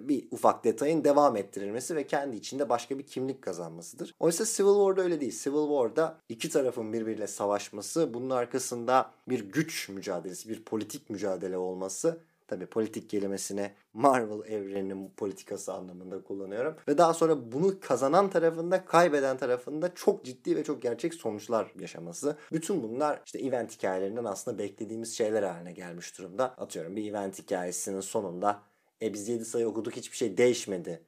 bir 0.00 0.28
ufak 0.30 0.64
detayın 0.64 1.04
devam 1.04 1.36
ettirilmesi 1.36 1.96
ve 1.96 2.06
kendi 2.06 2.36
içinde 2.36 2.68
başka 2.68 2.98
bir 2.98 3.06
kimlik 3.06 3.42
kazanmasıdır. 3.42 4.14
Oysa 4.20 4.44
Civil 4.44 4.74
War'da 4.74 5.02
öyle 5.02 5.20
değil. 5.20 5.38
Civil 5.42 5.68
War'da 5.68 6.18
iki 6.28 6.50
tarafın 6.50 6.92
birbiriyle 6.92 7.26
savaşması, 7.26 8.14
bunun 8.14 8.30
arkasında 8.30 9.10
bir 9.28 9.40
güç 9.40 9.88
mücadelesi, 9.88 10.48
bir 10.48 10.64
politik 10.64 11.10
mücadele 11.10 11.56
olması 11.58 12.20
Tabii 12.48 12.66
politik 12.66 13.10
kelimesini 13.10 13.70
Marvel 13.92 14.52
evreninin 14.52 15.10
politikası 15.16 15.72
anlamında 15.72 16.22
kullanıyorum. 16.22 16.76
Ve 16.88 16.98
daha 16.98 17.14
sonra 17.14 17.52
bunu 17.52 17.80
kazanan 17.80 18.30
tarafında, 18.30 18.84
kaybeden 18.84 19.36
tarafında 19.36 19.94
çok 19.94 20.24
ciddi 20.24 20.56
ve 20.56 20.64
çok 20.64 20.82
gerçek 20.82 21.14
sonuçlar 21.14 21.72
yaşaması. 21.78 22.36
Bütün 22.52 22.82
bunlar 22.82 23.22
işte 23.26 23.38
event 23.38 23.76
hikayelerinden 23.76 24.24
aslında 24.24 24.58
beklediğimiz 24.58 25.16
şeyler 25.16 25.42
haline 25.42 25.72
gelmiş 25.72 26.18
durumda. 26.18 26.44
Atıyorum 26.44 26.96
bir 26.96 27.10
event 27.10 27.38
hikayesinin 27.38 28.00
sonunda 28.00 28.62
e 29.02 29.14
biz 29.14 29.28
7 29.28 29.44
sayı 29.44 29.68
okuduk 29.68 29.96
hiçbir 29.96 30.16
şey 30.16 30.36
değişmedi 30.36 31.02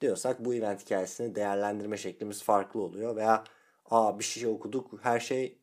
diyorsak 0.00 0.44
bu 0.44 0.54
event 0.54 0.84
hikayesini 0.84 1.34
değerlendirme 1.34 1.96
şeklimiz 1.96 2.42
farklı 2.42 2.80
oluyor. 2.80 3.16
Veya 3.16 3.44
aa 3.90 4.18
bir 4.18 4.24
şey 4.24 4.46
okuduk 4.46 4.90
her 5.02 5.20
şey 5.20 5.58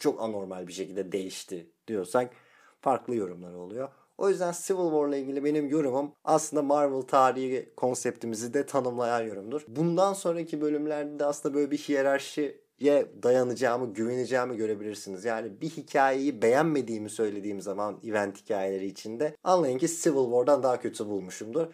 çok 0.00 0.22
anormal 0.22 0.66
bir 0.66 0.72
şekilde 0.72 1.12
değişti 1.12 1.66
diyorsak 1.88 2.30
farklı 2.80 3.14
yorumlar 3.14 3.54
oluyor. 3.54 3.88
O 4.18 4.28
yüzden 4.28 4.54
Civil 4.62 4.90
War 4.90 5.08
ile 5.08 5.20
ilgili 5.20 5.44
benim 5.44 5.68
yorumum 5.68 6.12
aslında 6.24 6.62
Marvel 6.62 7.02
tarihi 7.02 7.72
konseptimizi 7.76 8.54
de 8.54 8.66
tanımlayan 8.66 9.22
yorumdur. 9.22 9.64
Bundan 9.68 10.12
sonraki 10.12 10.60
bölümlerde 10.60 11.18
de 11.18 11.24
aslında 11.24 11.54
böyle 11.54 11.70
bir 11.70 11.78
hiyerarşiye 11.78 12.61
dayanacağımı, 13.22 13.94
güveneceğimi 13.94 14.56
görebilirsiniz. 14.56 15.24
Yani 15.24 15.60
bir 15.60 15.70
hikayeyi 15.70 16.42
beğenmediğimi 16.42 17.10
söylediğim 17.10 17.60
zaman 17.60 18.00
event 18.04 18.38
hikayeleri 18.42 18.86
içinde 18.86 19.36
anlayın 19.44 19.78
ki 19.78 19.88
Civil 19.88 20.24
War'dan 20.24 20.62
daha 20.62 20.80
kötü 20.80 21.06
bulmuşumdur. 21.06 21.66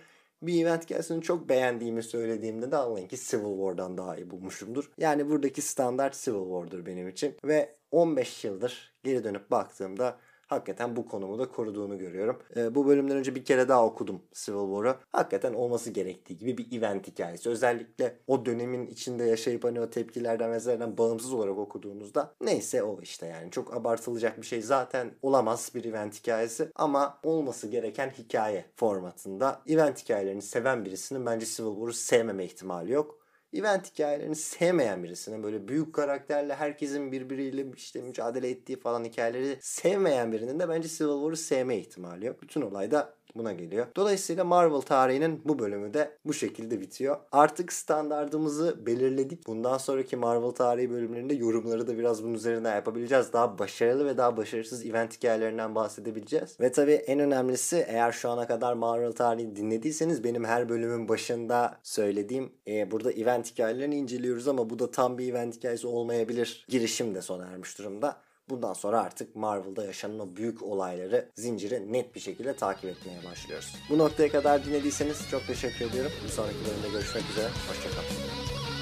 Bir 0.42 0.62
event 0.62 0.84
hikayesini 0.84 1.22
çok 1.22 1.48
beğendiğimi 1.48 2.02
söylediğimde 2.02 2.70
de 2.70 2.76
anlayın 2.76 3.08
ki 3.08 3.16
Civil 3.16 3.56
War'dan 3.56 3.98
daha 3.98 4.16
iyi 4.16 4.30
bulmuşumdur. 4.30 4.90
Yani 4.98 5.30
buradaki 5.30 5.62
standart 5.62 6.14
Civil 6.24 6.44
War'dur 6.44 6.86
benim 6.86 7.08
için. 7.08 7.36
Ve 7.44 7.74
15 7.90 8.44
yıldır 8.44 8.94
geri 9.04 9.24
dönüp 9.24 9.50
baktığımda 9.50 10.18
hakikaten 10.48 10.96
bu 10.96 11.08
konumu 11.08 11.38
da 11.38 11.48
koruduğunu 11.48 11.98
görüyorum. 11.98 12.38
E, 12.56 12.74
bu 12.74 12.86
bölümden 12.86 13.16
önce 13.16 13.34
bir 13.34 13.44
kere 13.44 13.68
daha 13.68 13.84
okudum 13.84 14.22
Civil 14.32 14.74
War'ı. 14.74 14.96
Hakikaten 15.12 15.54
olması 15.54 15.90
gerektiği 15.90 16.36
gibi 16.36 16.58
bir 16.58 16.78
event 16.78 17.06
hikayesi. 17.06 17.48
Özellikle 17.48 18.16
o 18.26 18.46
dönemin 18.46 18.86
içinde 18.86 19.24
yaşayıp 19.24 19.64
hani 19.64 19.80
o 19.80 19.90
tepkilerden 19.90 20.52
vesaireden 20.52 20.98
bağımsız 20.98 21.32
olarak 21.32 21.58
okuduğunuzda 21.58 22.34
neyse 22.40 22.82
o 22.82 23.00
işte 23.02 23.26
yani. 23.26 23.50
Çok 23.50 23.76
abartılacak 23.76 24.40
bir 24.40 24.46
şey 24.46 24.62
zaten 24.62 25.10
olamaz 25.22 25.70
bir 25.74 25.84
event 25.84 26.20
hikayesi 26.20 26.68
ama 26.74 27.18
olması 27.22 27.68
gereken 27.68 28.10
hikaye 28.10 28.64
formatında. 28.76 29.62
Event 29.66 30.02
hikayelerini 30.02 30.42
seven 30.42 30.84
birisinin 30.84 31.26
bence 31.26 31.46
Civil 31.46 31.74
War'ı 31.74 31.92
sevmeme 31.92 32.44
ihtimali 32.44 32.92
yok 32.92 33.17
event 33.52 33.92
hikayelerini 33.92 34.36
sevmeyen 34.36 35.02
birisinin 35.02 35.42
böyle 35.42 35.68
büyük 35.68 35.94
karakterle 35.94 36.54
herkesin 36.54 37.12
birbiriyle 37.12 37.66
işte 37.76 38.00
mücadele 38.00 38.50
ettiği 38.50 38.80
falan 38.80 39.04
hikayeleri 39.04 39.58
sevmeyen 39.60 40.32
birinin 40.32 40.60
de 40.60 40.68
bence 40.68 40.88
Civil 40.88 41.12
War'ı 41.12 41.36
sevme 41.36 41.76
ihtimali 41.76 42.26
yok. 42.26 42.42
Bütün 42.42 42.62
olay 42.62 42.90
da 42.90 43.18
buna 43.34 43.52
geliyor. 43.52 43.86
Dolayısıyla 43.96 44.44
Marvel 44.44 44.80
tarihinin 44.80 45.42
bu 45.44 45.58
bölümü 45.58 45.94
de 45.94 46.18
bu 46.24 46.34
şekilde 46.34 46.80
bitiyor. 46.80 47.16
Artık 47.32 47.72
standartımızı 47.72 48.86
belirledik. 48.86 49.46
Bundan 49.46 49.78
sonraki 49.78 50.16
Marvel 50.16 50.50
tarihi 50.50 50.90
bölümlerinde 50.90 51.34
yorumları 51.34 51.86
da 51.86 51.98
biraz 51.98 52.24
bunun 52.24 52.34
üzerine 52.34 52.68
yapabileceğiz. 52.68 53.32
Daha 53.32 53.58
başarılı 53.58 54.06
ve 54.06 54.16
daha 54.16 54.36
başarısız 54.36 54.86
event 54.86 55.16
hikayelerinden 55.16 55.74
bahsedebileceğiz. 55.74 56.60
Ve 56.60 56.72
tabii 56.72 56.92
en 56.92 57.20
önemlisi 57.20 57.84
eğer 57.88 58.12
şu 58.12 58.30
ana 58.30 58.46
kadar 58.46 58.72
Marvel 58.72 59.12
tarihi 59.12 59.56
dinlediyseniz 59.56 60.24
benim 60.24 60.44
her 60.44 60.68
bölümün 60.68 61.08
başında 61.08 61.78
söylediğim 61.82 62.52
e, 62.68 62.90
burada 62.90 63.12
event 63.38 63.52
hikayelerini 63.52 63.96
inceliyoruz 63.96 64.48
ama 64.48 64.70
bu 64.70 64.78
da 64.78 64.90
tam 64.90 65.18
bir 65.18 65.30
event 65.30 65.56
hikayesi 65.56 65.86
olmayabilir. 65.86 66.64
Girişim 66.68 67.14
de 67.14 67.22
sona 67.22 67.46
ermiş 67.46 67.78
durumda. 67.78 68.16
Bundan 68.50 68.72
sonra 68.72 69.00
artık 69.00 69.36
Marvel'da 69.36 69.84
yaşanan 69.84 70.18
o 70.18 70.36
büyük 70.36 70.62
olayları, 70.62 71.28
zinciri 71.34 71.92
net 71.92 72.14
bir 72.14 72.20
şekilde 72.20 72.56
takip 72.56 72.84
etmeye 72.84 73.24
başlıyoruz. 73.24 73.76
Bu 73.90 73.98
noktaya 73.98 74.28
kadar 74.28 74.64
dinlediyseniz 74.64 75.30
çok 75.30 75.46
teşekkür 75.46 75.90
ediyorum. 75.90 76.12
Bir 76.24 76.28
sonraki 76.28 76.56
bölümde 76.56 76.88
görüşmek 76.98 77.30
üzere. 77.30 77.48
Hoşçakalın. 77.68 78.77